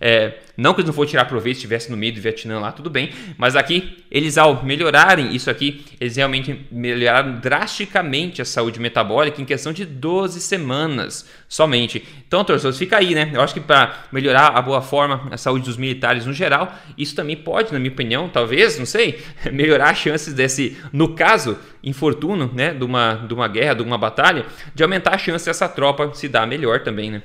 é, 0.00 0.34
não 0.56 0.74
que 0.74 0.80
eles 0.80 0.88
não 0.88 0.94
fossem 0.94 1.10
tirar 1.10 1.24
proveito 1.24 1.56
se 1.56 1.60
estivesse 1.60 1.90
no 1.90 1.96
meio 1.96 2.12
do 2.12 2.20
Vietnã 2.20 2.58
lá, 2.58 2.72
tudo 2.72 2.90
bem. 2.90 3.10
Mas 3.36 3.56
aqui, 3.56 4.04
eles 4.10 4.36
ao 4.36 4.64
melhorarem 4.64 5.34
isso 5.34 5.50
aqui, 5.50 5.84
eles 6.00 6.16
realmente 6.16 6.66
melhoraram 6.70 7.40
drasticamente 7.40 8.42
a 8.42 8.44
saúde 8.44 8.78
metabólica 8.78 9.40
em 9.40 9.44
questão 9.44 9.72
de 9.72 9.84
12 9.84 10.40
semanas 10.40 11.26
somente. 11.48 12.06
Então, 12.26 12.44
torcedores, 12.44 12.78
fica 12.78 12.98
aí, 12.98 13.14
né? 13.14 13.30
Eu 13.32 13.40
acho 13.40 13.54
que 13.54 13.60
para 13.60 14.06
melhorar 14.12 14.48
a 14.48 14.62
boa 14.62 14.82
forma, 14.82 15.28
a 15.30 15.36
saúde 15.36 15.64
dos 15.64 15.76
militares 15.76 16.26
no 16.26 16.32
geral, 16.32 16.72
isso 16.96 17.14
também 17.14 17.36
pode, 17.36 17.72
na 17.72 17.78
minha 17.78 17.92
opinião, 17.92 18.28
talvez, 18.28 18.78
não 18.78 18.86
sei, 18.86 19.22
melhorar 19.52 19.90
as 19.90 19.98
chances 19.98 20.34
desse, 20.34 20.76
no 20.92 21.14
caso, 21.14 21.58
infortúnio, 21.82 22.50
né, 22.54 22.72
de 22.74 22.84
uma, 22.84 23.14
de 23.14 23.34
uma 23.34 23.48
guerra, 23.48 23.74
de 23.74 23.82
uma 23.82 23.98
batalha, 23.98 24.46
de 24.74 24.82
aumentar 24.82 25.14
a 25.14 25.18
chance 25.18 25.46
dessa 25.46 25.68
tropa 25.68 26.12
se 26.14 26.28
dar 26.28 26.46
melhor 26.46 26.80
também, 26.80 27.10
né? 27.10 27.22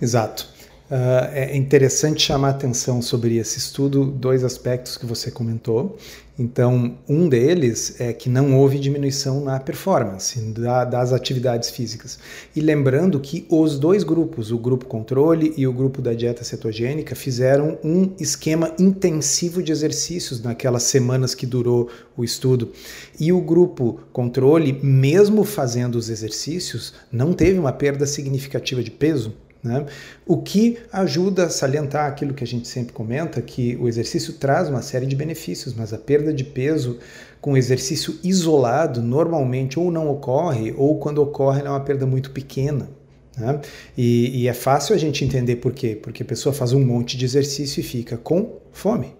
Exato. 0.00 0.53
Uh, 0.94 1.26
é 1.32 1.56
interessante 1.56 2.22
chamar 2.22 2.50
atenção 2.50 3.02
sobre 3.02 3.36
esse 3.36 3.58
estudo, 3.58 4.04
dois 4.04 4.44
aspectos 4.44 4.96
que 4.96 5.04
você 5.04 5.28
comentou. 5.28 5.98
Então, 6.38 6.96
um 7.08 7.28
deles 7.28 8.00
é 8.00 8.12
que 8.12 8.28
não 8.28 8.56
houve 8.56 8.78
diminuição 8.78 9.40
na 9.42 9.58
performance 9.58 10.40
da, 10.52 10.84
das 10.84 11.12
atividades 11.12 11.70
físicas. 11.70 12.20
E 12.54 12.60
lembrando 12.60 13.18
que 13.18 13.44
os 13.50 13.76
dois 13.76 14.04
grupos, 14.04 14.52
o 14.52 14.58
grupo 14.58 14.86
controle 14.86 15.52
e 15.56 15.66
o 15.66 15.72
grupo 15.72 16.00
da 16.00 16.14
dieta 16.14 16.44
cetogênica, 16.44 17.16
fizeram 17.16 17.76
um 17.82 18.12
esquema 18.20 18.72
intensivo 18.78 19.64
de 19.64 19.72
exercícios 19.72 20.40
naquelas 20.40 20.84
semanas 20.84 21.34
que 21.34 21.44
durou 21.44 21.90
o 22.16 22.22
estudo. 22.22 22.70
E 23.18 23.32
o 23.32 23.40
grupo 23.40 23.98
controle, 24.12 24.78
mesmo 24.80 25.42
fazendo 25.42 25.96
os 25.96 26.08
exercícios, 26.08 26.94
não 27.10 27.32
teve 27.32 27.58
uma 27.58 27.72
perda 27.72 28.06
significativa 28.06 28.80
de 28.80 28.92
peso. 28.92 29.34
Né? 29.64 29.86
O 30.26 30.42
que 30.42 30.78
ajuda 30.92 31.46
a 31.46 31.48
salientar 31.48 32.06
aquilo 32.06 32.34
que 32.34 32.44
a 32.44 32.46
gente 32.46 32.68
sempre 32.68 32.92
comenta, 32.92 33.40
que 33.40 33.74
o 33.76 33.88
exercício 33.88 34.34
traz 34.34 34.68
uma 34.68 34.82
série 34.82 35.06
de 35.06 35.16
benefícios, 35.16 35.72
mas 35.72 35.94
a 35.94 35.98
perda 35.98 36.34
de 36.34 36.44
peso 36.44 36.98
com 37.40 37.56
exercício 37.56 38.18
isolado 38.22 39.00
normalmente 39.00 39.80
ou 39.80 39.90
não 39.90 40.10
ocorre, 40.10 40.74
ou 40.76 40.98
quando 40.98 41.22
ocorre 41.22 41.62
é 41.62 41.70
uma 41.70 41.80
perda 41.80 42.04
muito 42.04 42.30
pequena. 42.30 42.90
Né? 43.38 43.58
E, 43.96 44.42
e 44.42 44.48
é 44.48 44.52
fácil 44.52 44.94
a 44.94 44.98
gente 44.98 45.24
entender 45.24 45.56
por 45.56 45.72
quê, 45.72 45.98
porque 46.00 46.22
a 46.22 46.26
pessoa 46.26 46.52
faz 46.52 46.74
um 46.74 46.84
monte 46.84 47.16
de 47.16 47.24
exercício 47.24 47.80
e 47.80 47.82
fica 47.82 48.18
com 48.18 48.58
fome. 48.70 49.16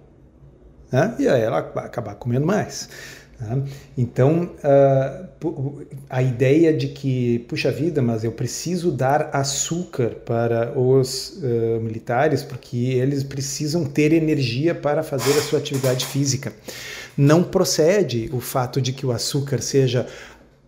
Né? 0.93 1.15
E 1.21 1.27
aí 1.27 1.41
ela 1.41 1.63
vai 1.63 1.87
acabar 1.87 2.15
comendo 2.17 2.47
mais. 2.47 2.89
Tá? 3.39 3.59
Então, 3.97 4.51
uh, 4.63 5.87
a 6.09 6.23
ideia 6.23 6.73
de 6.73 6.89
que, 6.89 7.41
puxa 7.41 7.71
vida, 7.71 8.01
mas 8.01 8.25
eu 8.25 8.33
preciso 8.33 8.93
dar 8.93 9.31
açúcar 9.33 10.11
para 10.25 10.79
os 10.79 11.39
uh, 11.43 11.81
militares 11.81 12.43
porque 12.43 12.77
eles 12.77 13.23
precisam 13.23 13.85
ter 13.85 14.13
energia 14.13 14.75
para 14.75 15.03
fazer 15.03 15.33
a 15.39 15.43
sua 15.43 15.59
atividade 15.59 16.07
física. 16.07 16.53
Não 17.17 17.45
procede 17.45 18.29
o 18.33 18.41
fato 18.41 18.81
de 18.81 18.93
que 18.93 19.07
o 19.07 19.13
açúcar 19.13 19.61
seja 19.61 20.07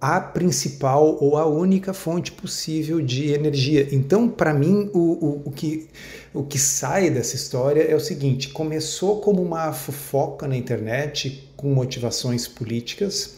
a 0.01 0.21
principal 0.21 1.17
ou 1.21 1.37
a 1.37 1.47
única 1.47 1.93
fonte 1.93 2.31
possível 2.33 3.01
de 3.01 3.33
energia. 3.33 3.89
Então, 3.93 4.29
para 4.29 4.53
mim, 4.53 4.91
o, 4.93 4.99
o, 4.99 5.43
o, 5.47 5.51
que, 5.51 5.89
o 6.35 6.43
que 6.43 6.59
sai 6.59 7.11
dessa 7.11 7.37
história 7.37 7.83
é 7.83 7.95
o 7.95 8.01
seguinte: 8.01 8.51
começou 8.51 9.21
como 9.21 9.43
uma 9.43 9.73
fofoca 9.73 10.47
na 10.47 10.57
internet 10.57 11.51
com 11.57 11.73
motivações 11.73 12.47
políticas, 12.47 13.37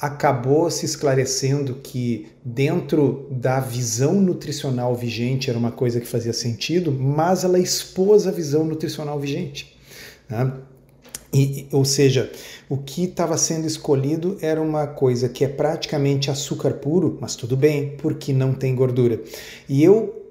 acabou 0.00 0.70
se 0.70 0.86
esclarecendo 0.86 1.74
que, 1.74 2.28
dentro 2.42 3.26
da 3.30 3.60
visão 3.60 4.14
nutricional 4.14 4.94
vigente, 4.94 5.50
era 5.50 5.58
uma 5.58 5.70
coisa 5.70 6.00
que 6.00 6.06
fazia 6.06 6.32
sentido, 6.32 6.90
mas 6.90 7.44
ela 7.44 7.58
expôs 7.58 8.26
a 8.26 8.30
visão 8.30 8.64
nutricional 8.64 9.20
vigente. 9.20 9.76
Né? 10.28 10.50
E, 11.32 11.68
ou 11.70 11.84
seja, 11.84 12.30
o 12.68 12.76
que 12.76 13.04
estava 13.04 13.36
sendo 13.38 13.66
escolhido 13.66 14.36
era 14.40 14.60
uma 14.60 14.86
coisa 14.86 15.28
que 15.28 15.44
é 15.44 15.48
praticamente 15.48 16.30
açúcar 16.30 16.74
puro, 16.74 17.18
mas 17.20 17.36
tudo 17.36 17.56
bem, 17.56 17.96
porque 17.98 18.32
não 18.32 18.52
tem 18.52 18.74
gordura. 18.74 19.20
E 19.68 19.82
eu 19.82 20.28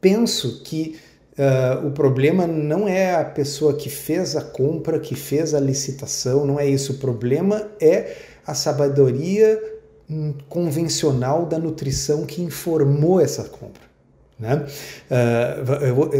penso 0.00 0.62
que 0.64 0.96
uh, 1.38 1.86
o 1.86 1.92
problema 1.92 2.46
não 2.46 2.88
é 2.88 3.14
a 3.14 3.24
pessoa 3.24 3.74
que 3.74 3.88
fez 3.88 4.34
a 4.34 4.42
compra, 4.42 4.98
que 4.98 5.14
fez 5.14 5.54
a 5.54 5.60
licitação, 5.60 6.44
não 6.44 6.58
é 6.58 6.68
isso. 6.68 6.94
O 6.94 6.98
problema 6.98 7.70
é 7.80 8.16
a 8.44 8.54
sabedoria 8.54 9.60
hum, 10.10 10.34
convencional 10.48 11.46
da 11.46 11.58
nutrição 11.60 12.26
que 12.26 12.42
informou 12.42 13.20
essa 13.20 13.44
compra. 13.44 13.82
Né? 14.36 14.66
Uh, 15.08 15.84
eu, 15.84 16.10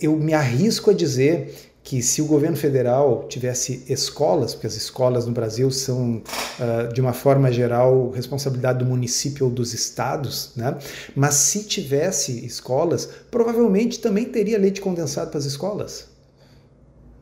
eu 0.00 0.16
me 0.16 0.34
arrisco 0.34 0.90
a 0.90 0.94
dizer 0.94 1.52
que 1.86 2.02
se 2.02 2.20
o 2.20 2.26
governo 2.26 2.56
federal 2.56 3.26
tivesse 3.28 3.84
escolas, 3.88 4.54
porque 4.54 4.66
as 4.66 4.74
escolas 4.74 5.24
no 5.24 5.30
Brasil 5.30 5.70
são, 5.70 6.16
uh, 6.16 6.92
de 6.92 7.00
uma 7.00 7.12
forma 7.12 7.52
geral, 7.52 8.10
responsabilidade 8.10 8.80
do 8.80 8.84
município 8.84 9.46
ou 9.46 9.52
dos 9.52 9.72
estados, 9.72 10.50
né? 10.56 10.76
mas 11.14 11.34
se 11.34 11.62
tivesse 11.62 12.44
escolas, 12.44 13.08
provavelmente 13.30 14.00
também 14.00 14.24
teria 14.24 14.58
leite 14.58 14.80
condensado 14.80 15.30
para 15.30 15.38
as 15.38 15.44
escolas. 15.44 16.08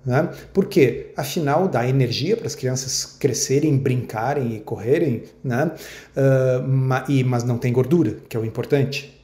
Né? 0.03 0.31
Por 0.55 0.65
quê? 0.65 1.13
Afinal, 1.15 1.69
dá 1.69 1.87
energia 1.87 2.35
para 2.35 2.47
as 2.47 2.55
crianças 2.55 3.05
crescerem, 3.05 3.77
brincarem 3.77 4.57
e 4.57 4.61
correrem, 4.61 5.25
né? 5.43 5.73
E, 7.09 7.25
mas 7.25 7.43
não 7.43 7.57
tem 7.57 7.73
gordura, 7.73 8.17
que 8.29 8.37
é 8.37 8.41
o 8.41 8.45
importante 8.45 9.15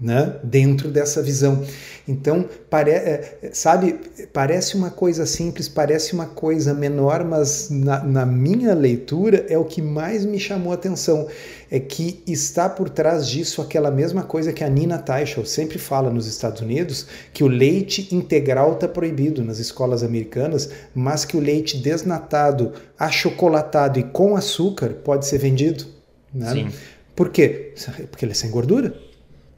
né? 0.00 0.36
dentro 0.42 0.90
dessa 0.90 1.22
visão. 1.22 1.64
Então, 2.08 2.48
pare, 2.68 2.90
é, 2.90 3.50
sabe, 3.52 4.00
parece 4.32 4.74
uma 4.74 4.90
coisa 4.90 5.26
simples, 5.26 5.68
parece 5.68 6.12
uma 6.12 6.26
coisa 6.26 6.74
menor, 6.74 7.22
mas 7.24 7.68
na, 7.70 8.02
na, 8.02 8.26
minha 8.26 8.74
leitura 8.74 9.46
é 9.48 9.56
o 9.56 9.64
que 9.64 9.80
mais 9.82 10.24
me 10.24 10.38
chamou 10.38 10.72
a 10.72 10.74
atenção. 10.74 11.28
É 11.70 11.78
que 11.78 12.20
está 12.26 12.68
por 12.68 12.88
trás 12.88 13.28
disso 13.28 13.62
aquela 13.62 13.92
mesma 13.92 14.24
coisa 14.24 14.52
que 14.52 14.64
a 14.64 14.68
Nina 14.68 14.98
Teicholz 14.98 15.50
sempre 15.50 15.78
fala 15.78 16.10
nos 16.10 16.26
Estados 16.26 16.60
Unidos, 16.60 17.06
que 17.32 17.44
o 17.44 17.48
leite 17.48 18.12
integral 18.12 18.72
está 18.72 18.88
proibido 18.88 19.44
nas 19.44 19.58
escolas 19.58 20.02
americanas, 20.02 20.70
mas 20.92 21.24
que 21.24 21.36
o 21.36 21.40
leite 21.40 21.78
desnatado, 21.78 22.72
achocolatado 22.98 24.00
e 24.00 24.02
com 24.02 24.34
açúcar 24.34 24.94
pode 25.04 25.26
ser 25.26 25.38
vendido. 25.38 25.86
Né? 26.34 26.52
Sim. 26.52 26.68
Por 27.14 27.28
quê? 27.30 27.74
Porque 28.10 28.24
ele 28.24 28.32
é 28.32 28.34
sem 28.34 28.50
gordura. 28.50 29.09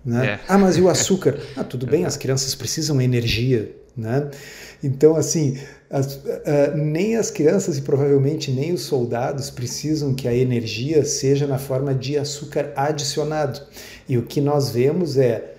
Né? 0.04 0.26
É. 0.26 0.40
Ah, 0.48 0.58
mas 0.58 0.76
e 0.76 0.80
o 0.80 0.88
açúcar? 0.88 1.38
Ah, 1.56 1.64
tudo 1.64 1.86
bem, 1.86 2.04
as 2.04 2.16
crianças 2.16 2.54
precisam 2.54 2.98
de 2.98 3.04
energia. 3.04 3.74
Né? 3.96 4.30
Então, 4.82 5.16
assim, 5.16 5.58
as, 5.90 6.14
uh, 6.14 6.76
nem 6.76 7.16
as 7.16 7.30
crianças 7.30 7.76
e 7.76 7.82
provavelmente 7.82 8.50
nem 8.50 8.72
os 8.72 8.82
soldados 8.82 9.50
precisam 9.50 10.14
que 10.14 10.26
a 10.26 10.34
energia 10.34 11.04
seja 11.04 11.46
na 11.46 11.58
forma 11.58 11.94
de 11.94 12.16
açúcar 12.16 12.72
adicionado. 12.74 13.60
E 14.08 14.16
o 14.16 14.22
que 14.22 14.40
nós 14.40 14.70
vemos 14.70 15.18
é, 15.18 15.52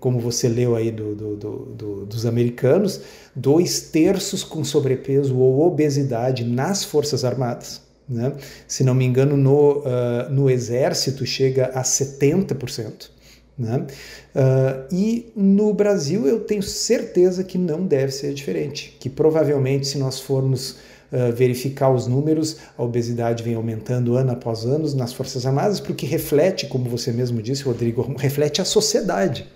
como 0.00 0.18
você 0.18 0.48
leu 0.48 0.74
aí 0.74 0.90
do, 0.90 1.14
do, 1.14 1.36
do, 1.36 2.06
dos 2.06 2.24
americanos, 2.24 3.00
dois 3.34 3.80
terços 3.80 4.42
com 4.42 4.64
sobrepeso 4.64 5.36
ou 5.36 5.66
obesidade 5.66 6.44
nas 6.44 6.84
Forças 6.84 7.24
Armadas. 7.24 7.82
Né? 8.08 8.32
Se 8.68 8.84
não 8.84 8.94
me 8.94 9.04
engano, 9.04 9.36
no, 9.36 9.78
uh, 9.78 10.30
no 10.30 10.48
Exército 10.48 11.26
chega 11.26 11.66
a 11.74 11.82
70%. 11.82 13.13
Né? 13.56 13.86
Uh, 14.34 14.92
e 14.92 15.32
no 15.36 15.72
Brasil 15.72 16.26
eu 16.26 16.40
tenho 16.40 16.62
certeza 16.62 17.44
que 17.44 17.56
não 17.56 17.86
deve 17.86 18.10
ser 18.10 18.34
diferente, 18.34 18.96
que 18.98 19.08
provavelmente 19.08 19.86
se 19.86 19.96
nós 19.96 20.18
formos 20.18 20.78
uh, 21.12 21.32
verificar 21.32 21.90
os 21.90 22.08
números, 22.08 22.56
a 22.76 22.82
obesidade 22.82 23.44
vem 23.44 23.54
aumentando 23.54 24.16
ano 24.16 24.32
após 24.32 24.64
ano 24.64 24.92
nas 24.96 25.12
Forças 25.12 25.46
Armadas, 25.46 25.78
porque 25.78 26.04
reflete, 26.04 26.66
como 26.66 26.90
você 26.90 27.12
mesmo 27.12 27.40
disse, 27.40 27.62
Rodrigo, 27.62 28.02
reflete 28.18 28.60
a 28.60 28.64
sociedade. 28.64 29.46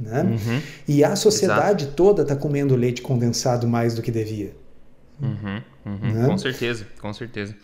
Né? 0.00 0.22
Uhum. 0.22 0.62
E 0.88 1.04
a 1.04 1.14
sociedade 1.14 1.84
Exato. 1.84 1.96
toda 1.96 2.22
está 2.22 2.34
comendo 2.34 2.74
leite 2.74 3.02
condensado 3.02 3.68
mais 3.68 3.94
do 3.94 4.00
que 4.00 4.10
devia. 4.10 4.52
Uhum, 5.20 5.62
uhum. 5.84 6.12
Né? 6.14 6.26
Com 6.26 6.38
certeza, 6.38 6.86
com 7.00 7.12
certeza. 7.12 7.54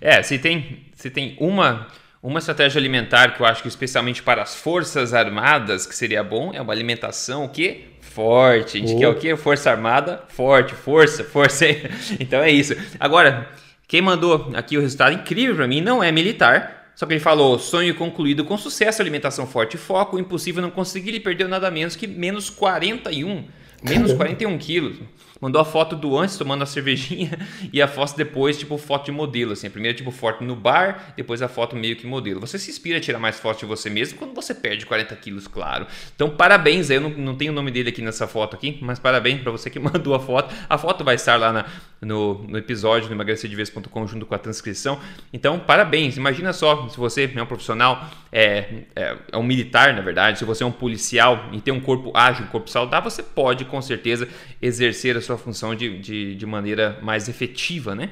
É, 0.00 0.22
se 0.22 0.38
tem, 0.38 0.80
se 0.94 1.08
tem 1.08 1.36
uma 1.40 1.88
uma 2.22 2.38
estratégia 2.38 2.78
alimentar 2.78 3.34
que 3.34 3.40
eu 3.40 3.46
acho 3.46 3.62
que 3.62 3.68
especialmente 3.68 4.22
para 4.22 4.42
as 4.42 4.54
forças 4.54 5.14
armadas 5.14 5.86
que 5.86 5.94
seria 5.94 6.22
bom 6.22 6.52
é 6.52 6.60
uma 6.60 6.72
alimentação 6.72 7.44
o 7.44 7.48
quê? 7.48 7.84
Forte. 8.00 8.76
A 8.76 8.80
gente 8.80 8.94
oh. 8.94 8.98
quer 8.98 9.08
o 9.08 9.14
quê? 9.14 9.36
Força 9.36 9.70
armada 9.70 10.22
forte, 10.28 10.74
força, 10.74 11.24
força. 11.24 11.64
então 12.20 12.42
é 12.42 12.50
isso. 12.50 12.74
Agora, 12.98 13.48
quem 13.88 14.02
mandou 14.02 14.50
aqui 14.54 14.76
o 14.76 14.80
resultado 14.80 15.14
incrível 15.14 15.56
para 15.56 15.66
mim 15.66 15.80
não 15.80 16.02
é 16.02 16.12
militar, 16.12 16.92
só 16.94 17.06
que 17.06 17.14
ele 17.14 17.20
falou: 17.20 17.58
sonho 17.58 17.94
concluído 17.94 18.44
com 18.44 18.58
sucesso, 18.58 19.00
alimentação 19.00 19.46
forte 19.46 19.74
e 19.74 19.78
foco, 19.78 20.18
impossível 20.18 20.60
não 20.60 20.70
conseguir, 20.70 21.10
ele 21.10 21.20
perdeu 21.20 21.48
nada 21.48 21.70
menos 21.70 21.96
que 21.96 22.06
menos 22.06 22.50
41, 22.50 23.44
menos 23.82 24.12
41 24.12 24.58
quilos 24.58 24.98
mandou 25.40 25.60
a 25.60 25.64
foto 25.64 25.96
do 25.96 26.18
antes 26.18 26.36
tomando 26.36 26.62
a 26.62 26.66
cervejinha 26.66 27.38
e 27.72 27.80
a 27.80 27.88
foto 27.88 28.16
depois, 28.16 28.58
tipo, 28.58 28.76
foto 28.76 29.06
de 29.06 29.12
modelo, 29.12 29.52
assim. 29.52 29.66
A 29.66 29.70
primeira, 29.70 29.96
tipo, 29.96 30.10
foto 30.10 30.44
no 30.44 30.54
bar, 30.54 31.12
depois 31.16 31.40
a 31.42 31.48
foto 31.48 31.74
meio 31.74 31.96
que 31.96 32.06
modelo. 32.06 32.40
Você 32.40 32.58
se 32.58 32.70
inspira 32.70 32.98
a 32.98 33.00
tirar 33.00 33.18
mais 33.18 33.38
fotos 33.38 33.60
de 33.60 33.66
você 33.66 33.88
mesmo 33.88 34.18
quando 34.18 34.34
você 34.34 34.54
perde 34.54 34.84
40 34.84 35.14
quilos, 35.16 35.48
claro. 35.48 35.86
Então, 36.14 36.30
parabéns, 36.30 36.90
eu 36.90 37.00
não, 37.00 37.10
não 37.10 37.34
tenho 37.36 37.52
o 37.52 37.54
nome 37.54 37.70
dele 37.70 37.88
aqui 37.88 38.02
nessa 38.02 38.26
foto 38.26 38.54
aqui, 38.54 38.78
mas 38.82 38.98
parabéns 38.98 39.40
para 39.40 39.50
você 39.50 39.70
que 39.70 39.78
mandou 39.80 40.14
a 40.14 40.20
foto. 40.20 40.54
A 40.68 40.76
foto 40.76 41.02
vai 41.02 41.14
estar 41.14 41.36
lá 41.36 41.52
na, 41.52 41.66
no, 42.00 42.42
no 42.46 42.58
episódio 42.58 43.08
no 43.08 43.14
emagrecerdeves.com 43.14 44.06
junto 44.06 44.26
com 44.26 44.34
a 44.34 44.38
transcrição. 44.38 44.98
Então, 45.32 45.58
parabéns. 45.58 46.16
Imagina 46.16 46.52
só, 46.52 46.88
se 46.88 46.96
você 46.96 47.30
é 47.34 47.42
um 47.42 47.46
profissional, 47.46 48.08
é, 48.32 48.84
é, 48.94 49.16
é 49.32 49.36
um 49.36 49.42
militar, 49.42 49.94
na 49.94 50.00
verdade, 50.00 50.38
se 50.38 50.44
você 50.44 50.62
é 50.62 50.66
um 50.66 50.72
policial 50.72 51.48
e 51.52 51.60
tem 51.60 51.72
um 51.72 51.80
corpo 51.80 52.12
ágil, 52.14 52.44
um 52.44 52.48
corpo 52.48 52.70
saudável, 52.70 53.10
você 53.10 53.22
pode, 53.22 53.64
com 53.64 53.80
certeza, 53.82 54.28
exercer 54.60 55.16
a 55.16 55.20
sua 55.20 55.29
sua 55.30 55.38
função 55.38 55.74
de, 55.74 55.98
de, 55.98 56.34
de 56.34 56.46
maneira 56.46 56.98
mais 57.02 57.28
efetiva, 57.28 57.94
né? 57.94 58.10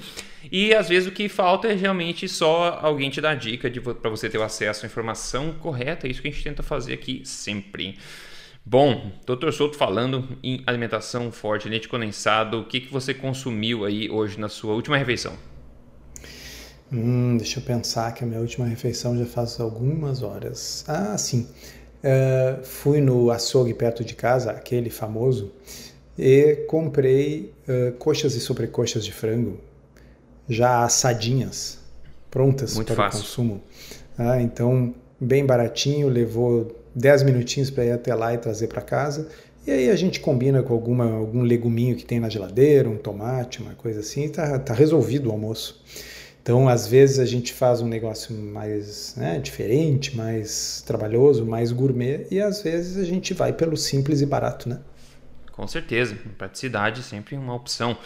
E 0.50 0.72
às 0.72 0.88
vezes 0.88 1.08
o 1.08 1.12
que 1.12 1.28
falta 1.28 1.68
é 1.68 1.74
realmente 1.74 2.28
só 2.28 2.78
alguém 2.80 3.10
te 3.10 3.20
dar 3.20 3.34
dica 3.34 3.70
para 4.00 4.10
você 4.10 4.28
ter 4.28 4.38
o 4.38 4.42
acesso 4.42 4.84
à 4.84 4.86
informação 4.86 5.52
correta. 5.54 6.06
É 6.06 6.10
isso 6.10 6.22
que 6.22 6.28
a 6.28 6.30
gente 6.30 6.44
tenta 6.44 6.62
fazer 6.62 6.94
aqui 6.94 7.22
sempre. 7.24 7.98
Bom, 8.64 9.12
doutor 9.26 9.52
Souto 9.52 9.76
falando 9.76 10.36
em 10.42 10.62
alimentação 10.66 11.32
forte, 11.32 11.68
leite 11.68 11.88
condensado, 11.88 12.60
o 12.60 12.64
que, 12.66 12.80
que 12.80 12.92
você 12.92 13.14
consumiu 13.14 13.84
aí 13.84 14.10
hoje 14.10 14.38
na 14.38 14.48
sua 14.48 14.74
última 14.74 14.96
refeição? 14.96 15.32
Hum, 16.92 17.36
deixa 17.36 17.60
eu 17.60 17.64
pensar 17.64 18.12
que 18.12 18.24
a 18.24 18.26
minha 18.26 18.40
última 18.40 18.66
refeição 18.66 19.18
já 19.18 19.26
faz 19.26 19.58
algumas 19.58 20.22
horas. 20.22 20.84
Ah, 20.86 21.16
sim. 21.16 21.48
Uh, 21.98 22.64
fui 22.64 23.00
no 23.00 23.30
açougue 23.30 23.74
perto 23.74 24.04
de 24.04 24.14
casa, 24.14 24.52
aquele 24.52 24.88
famoso, 24.88 25.50
e 26.18 26.56
comprei 26.66 27.52
uh, 27.68 27.92
coxas 27.92 28.34
e 28.34 28.40
sobrecoxas 28.40 29.04
de 29.04 29.12
frango, 29.12 29.58
já 30.48 30.82
assadinhas, 30.82 31.78
prontas 32.30 32.74
Muito 32.74 32.94
para 32.94 33.04
fácil. 33.04 33.20
o 33.20 33.22
consumo. 33.22 33.62
Ah, 34.18 34.42
então, 34.42 34.94
bem 35.20 35.46
baratinho, 35.46 36.08
levou 36.08 36.76
10 36.94 37.22
minutinhos 37.22 37.70
para 37.70 37.84
ir 37.84 37.92
até 37.92 38.14
lá 38.14 38.34
e 38.34 38.38
trazer 38.38 38.66
para 38.66 38.82
casa. 38.82 39.28
E 39.66 39.70
aí 39.70 39.90
a 39.90 39.96
gente 39.96 40.18
combina 40.18 40.62
com 40.62 40.72
alguma, 40.72 41.04
algum 41.04 41.42
leguminho 41.42 41.94
que 41.94 42.04
tem 42.04 42.18
na 42.18 42.28
geladeira, 42.28 42.88
um 42.88 42.96
tomate, 42.96 43.60
uma 43.60 43.74
coisa 43.74 44.00
assim, 44.00 44.24
e 44.24 44.28
tá, 44.28 44.58
tá 44.58 44.74
resolvido 44.74 45.28
o 45.28 45.32
almoço. 45.32 45.82
Então, 46.42 46.66
às 46.66 46.86
vezes 46.86 47.18
a 47.18 47.26
gente 47.26 47.52
faz 47.52 47.82
um 47.82 47.86
negócio 47.86 48.34
mais 48.34 49.14
né, 49.16 49.38
diferente, 49.38 50.16
mais 50.16 50.82
trabalhoso, 50.86 51.44
mais 51.44 51.70
gourmet, 51.70 52.26
e 52.30 52.40
às 52.40 52.62
vezes 52.62 52.96
a 52.96 53.04
gente 53.04 53.34
vai 53.34 53.52
pelo 53.52 53.76
simples 53.76 54.22
e 54.22 54.26
barato, 54.26 54.68
né? 54.68 54.78
Com 55.58 55.66
certeza, 55.66 56.16
praticidade 56.38 57.02
sempre 57.02 57.34
uma 57.34 57.52
opção. 57.52 57.98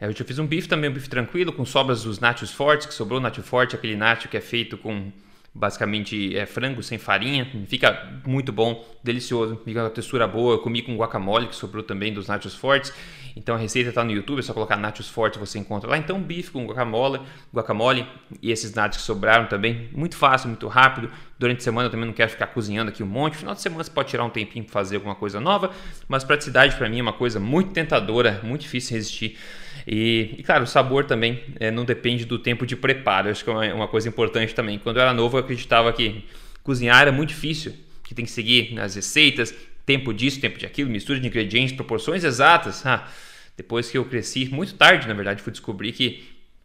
É, 0.00 0.06
eu 0.06 0.12
já 0.12 0.24
fiz 0.24 0.40
um 0.40 0.46
bife 0.48 0.66
também, 0.66 0.90
um 0.90 0.92
bife 0.92 1.08
tranquilo, 1.08 1.52
com 1.52 1.64
sobras 1.64 2.02
dos 2.02 2.18
nachos 2.18 2.50
fortes, 2.50 2.88
que 2.88 2.92
sobrou 2.92 3.20
nacho 3.20 3.40
forte, 3.40 3.76
aquele 3.76 3.94
nacho 3.94 4.28
que 4.28 4.36
é 4.36 4.40
feito 4.40 4.76
com 4.76 5.12
basicamente 5.54 6.36
é 6.36 6.44
frango 6.44 6.82
sem 6.82 6.98
farinha, 6.98 7.46
fica 7.68 8.20
muito 8.26 8.50
bom, 8.52 8.84
delicioso, 9.04 9.60
fica 9.64 9.84
uma 9.84 9.90
textura 9.90 10.26
boa. 10.26 10.54
Eu 10.54 10.58
comi 10.58 10.82
com 10.82 10.96
guacamole 10.96 11.46
que 11.46 11.54
sobrou 11.54 11.84
também 11.84 12.12
dos 12.12 12.26
nachos 12.26 12.54
fortes. 12.54 12.92
Então 13.36 13.54
a 13.54 13.58
receita 13.58 13.90
está 13.90 14.02
no 14.02 14.10
YouTube, 14.10 14.40
é 14.40 14.42
só 14.42 14.52
colocar 14.52 14.76
nachos 14.76 15.08
fortes 15.08 15.38
você 15.38 15.60
encontra 15.60 15.88
lá. 15.88 15.96
Então 15.96 16.20
bife 16.20 16.50
com 16.50 16.66
guacamole, 16.66 17.20
guacamole 17.54 18.06
e 18.42 18.50
esses 18.50 18.74
nachos 18.74 18.98
que 18.98 19.04
sobraram 19.04 19.46
também, 19.46 19.88
muito 19.92 20.16
fácil, 20.16 20.48
muito 20.48 20.66
rápido. 20.66 21.10
Durante 21.42 21.58
a 21.58 21.62
semana 21.62 21.88
eu 21.88 21.90
também 21.90 22.06
não 22.06 22.12
quero 22.12 22.30
ficar 22.30 22.46
cozinhando 22.46 22.90
aqui 22.90 23.02
um 23.02 23.06
monte. 23.06 23.36
Final 23.36 23.52
de 23.52 23.60
semana 23.60 23.82
você 23.82 23.90
pode 23.90 24.08
tirar 24.08 24.24
um 24.24 24.30
tempinho 24.30 24.64
para 24.64 24.72
fazer 24.72 24.94
alguma 24.94 25.16
coisa 25.16 25.40
nova, 25.40 25.72
mas 26.06 26.22
praticidade 26.22 26.76
para 26.76 26.88
mim 26.88 27.00
é 27.00 27.02
uma 27.02 27.12
coisa 27.12 27.40
muito 27.40 27.72
tentadora, 27.72 28.40
muito 28.44 28.60
difícil 28.60 28.94
resistir. 28.94 29.36
E, 29.84 30.36
e, 30.38 30.42
claro, 30.44 30.62
o 30.62 30.68
sabor 30.68 31.04
também 31.04 31.42
é, 31.58 31.68
não 31.68 31.84
depende 31.84 32.24
do 32.24 32.38
tempo 32.38 32.64
de 32.64 32.76
preparo. 32.76 33.28
Acho 33.28 33.42
que 33.42 33.50
é 33.50 33.52
uma, 33.52 33.74
uma, 33.74 33.88
coisa 33.88 34.08
importante 34.08 34.54
também. 34.54 34.78
Quando 34.78 34.98
eu 34.98 35.02
era 35.02 35.12
novo, 35.12 35.36
eu 35.36 35.40
acreditava 35.40 35.92
que 35.92 36.24
cozinhar 36.62 37.02
era 37.02 37.10
muito 37.10 37.30
difícil, 37.30 37.74
que 38.04 38.14
tem 38.14 38.24
que 38.24 38.30
seguir 38.30 38.78
as 38.78 38.94
receitas, 38.94 39.52
tempo 39.84 40.14
disso, 40.14 40.40
tempo 40.40 40.60
de 40.60 40.64
aquilo, 40.64 40.88
mistura 40.90 41.18
de 41.18 41.26
ingredientes, 41.26 41.74
proporções 41.74 42.22
exatas. 42.22 42.86
Ah, 42.86 43.08
depois 43.56 43.90
que 43.90 43.98
eu 43.98 44.04
cresci, 44.04 44.48
muito 44.48 44.74
tarde, 44.74 45.08
na 45.08 45.14
verdade, 45.14 45.42
fui 45.42 45.50
descobrir 45.50 45.90
que 45.90 46.22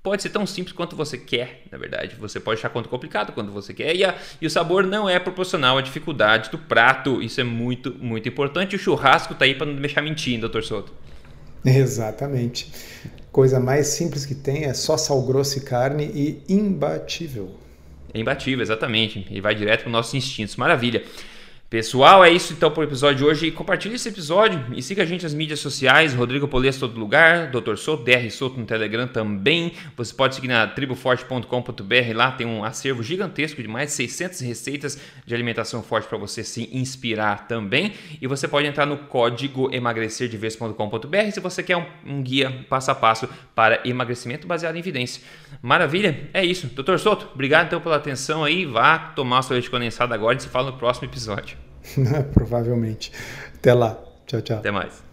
pode 0.07 0.21
ser 0.21 0.29
tão 0.29 0.47
simples 0.47 0.73
quanto 0.73 0.95
você 0.95 1.17
quer, 1.17 1.63
na 1.69 1.77
verdade. 1.77 2.15
Você 2.17 2.39
pode 2.39 2.59
achar 2.59 2.69
quanto 2.69 2.87
complicado 2.87 3.33
quando 3.33 3.51
você 3.51 3.73
quer. 3.73 3.93
E, 3.93 4.05
a, 4.05 4.15
e, 4.41 4.47
o 4.47 4.49
sabor 4.49 4.85
não 4.85 5.09
é 5.09 5.19
proporcional 5.19 5.77
à 5.77 5.81
dificuldade 5.81 6.49
do 6.49 6.57
prato. 6.57 7.21
Isso 7.21 7.41
é 7.41 7.43
muito, 7.43 7.93
muito 7.99 8.29
importante. 8.29 8.73
O 8.73 8.79
churrasco 8.79 9.35
tá 9.35 9.43
aí 9.43 9.53
para 9.53 9.65
não 9.67 9.75
deixar 9.75 10.01
mentindo, 10.01 10.41
doutor 10.41 10.63
Soto. 10.63 10.93
Exatamente. 11.65 12.71
Coisa 13.29 13.59
mais 13.59 13.87
simples 13.87 14.25
que 14.25 14.33
tem 14.33 14.63
é 14.63 14.73
só 14.73 14.95
sal 14.95 15.21
grosso 15.23 15.57
e 15.57 15.61
carne 15.61 16.05
e 16.05 16.41
imbatível. 16.47 17.57
É 18.13 18.19
imbatível, 18.19 18.61
exatamente. 18.61 19.27
E 19.29 19.41
vai 19.41 19.53
direto 19.53 19.81
para 19.81 19.87
os 19.87 19.91
nossos 19.91 20.13
instintos. 20.13 20.55
Maravilha. 20.55 21.03
Pessoal, 21.69 22.23
é 22.23 22.31
isso 22.31 22.53
então 22.53 22.71
para 22.71 22.79
o 22.79 22.83
episódio 22.85 23.17
de 23.17 23.25
hoje. 23.25 23.51
Compartilhe 23.51 23.95
esse 23.95 24.07
episódio 24.07 24.65
e 24.73 24.81
siga 24.81 25.03
a 25.03 25.05
gente 25.05 25.23
nas 25.23 25.33
mídias 25.33 25.59
sociais. 25.59 26.13
Rodrigo 26.13 26.47
Polês 26.47 26.77
todo 26.77 26.97
lugar, 26.97 27.51
Dr. 27.51 27.75
Souto, 27.75 28.05
DR 28.05 28.31
Souto 28.31 28.57
no 28.57 28.65
Telegram 28.65 29.05
também. 29.05 29.73
Você 29.97 30.13
pode 30.13 30.35
seguir 30.35 30.47
na 30.47 30.65
triboforte.com.br. 30.65 32.15
Lá 32.15 32.31
tem 32.31 32.47
um 32.47 32.63
acervo 32.63 33.03
gigantesco 33.03 33.61
de 33.61 33.67
mais 33.67 33.89
de 33.89 33.95
600 33.95 34.39
receitas 34.39 34.97
de 35.25 35.35
alimentação 35.35 35.83
forte 35.83 36.07
para 36.07 36.17
você 36.17 36.41
se 36.41 36.69
inspirar 36.71 37.49
também. 37.49 37.91
E 38.21 38.27
você 38.27 38.47
pode 38.47 38.65
entrar 38.65 38.85
no 38.85 38.99
código 38.99 39.69
emagrecerdeves.com.br 39.69 41.31
se 41.33 41.41
você 41.41 41.61
quer 41.61 41.75
um, 41.75 41.85
um, 42.05 42.23
guia 42.23 42.65
passo 42.69 42.91
a 42.91 42.95
passo 42.95 43.27
para 43.53 43.81
emagrecimento 43.83 44.47
baseado 44.47 44.77
em 44.77 44.79
evidência. 44.79 45.21
Maravilha, 45.61 46.29
é 46.33 46.45
isso. 46.45 46.67
Dr. 46.67 46.97
Souto, 46.97 47.27
obrigado 47.33 47.65
então 47.65 47.81
pela 47.81 47.97
atenção 47.97 48.45
aí. 48.45 48.65
Vá 48.65 48.97
tomar 48.97 49.41
sua 49.41 49.55
leite 49.55 49.69
condensado 49.69 50.13
agora 50.13 50.37
e 50.37 50.41
se 50.41 50.47
fala 50.47 50.71
no 50.71 50.77
próximo 50.77 51.09
episódio. 51.09 51.56
Provavelmente. 52.33 53.11
Até 53.55 53.73
lá. 53.73 53.97
Tchau, 54.25 54.41
tchau. 54.41 54.57
Até 54.57 54.71
mais. 54.71 55.06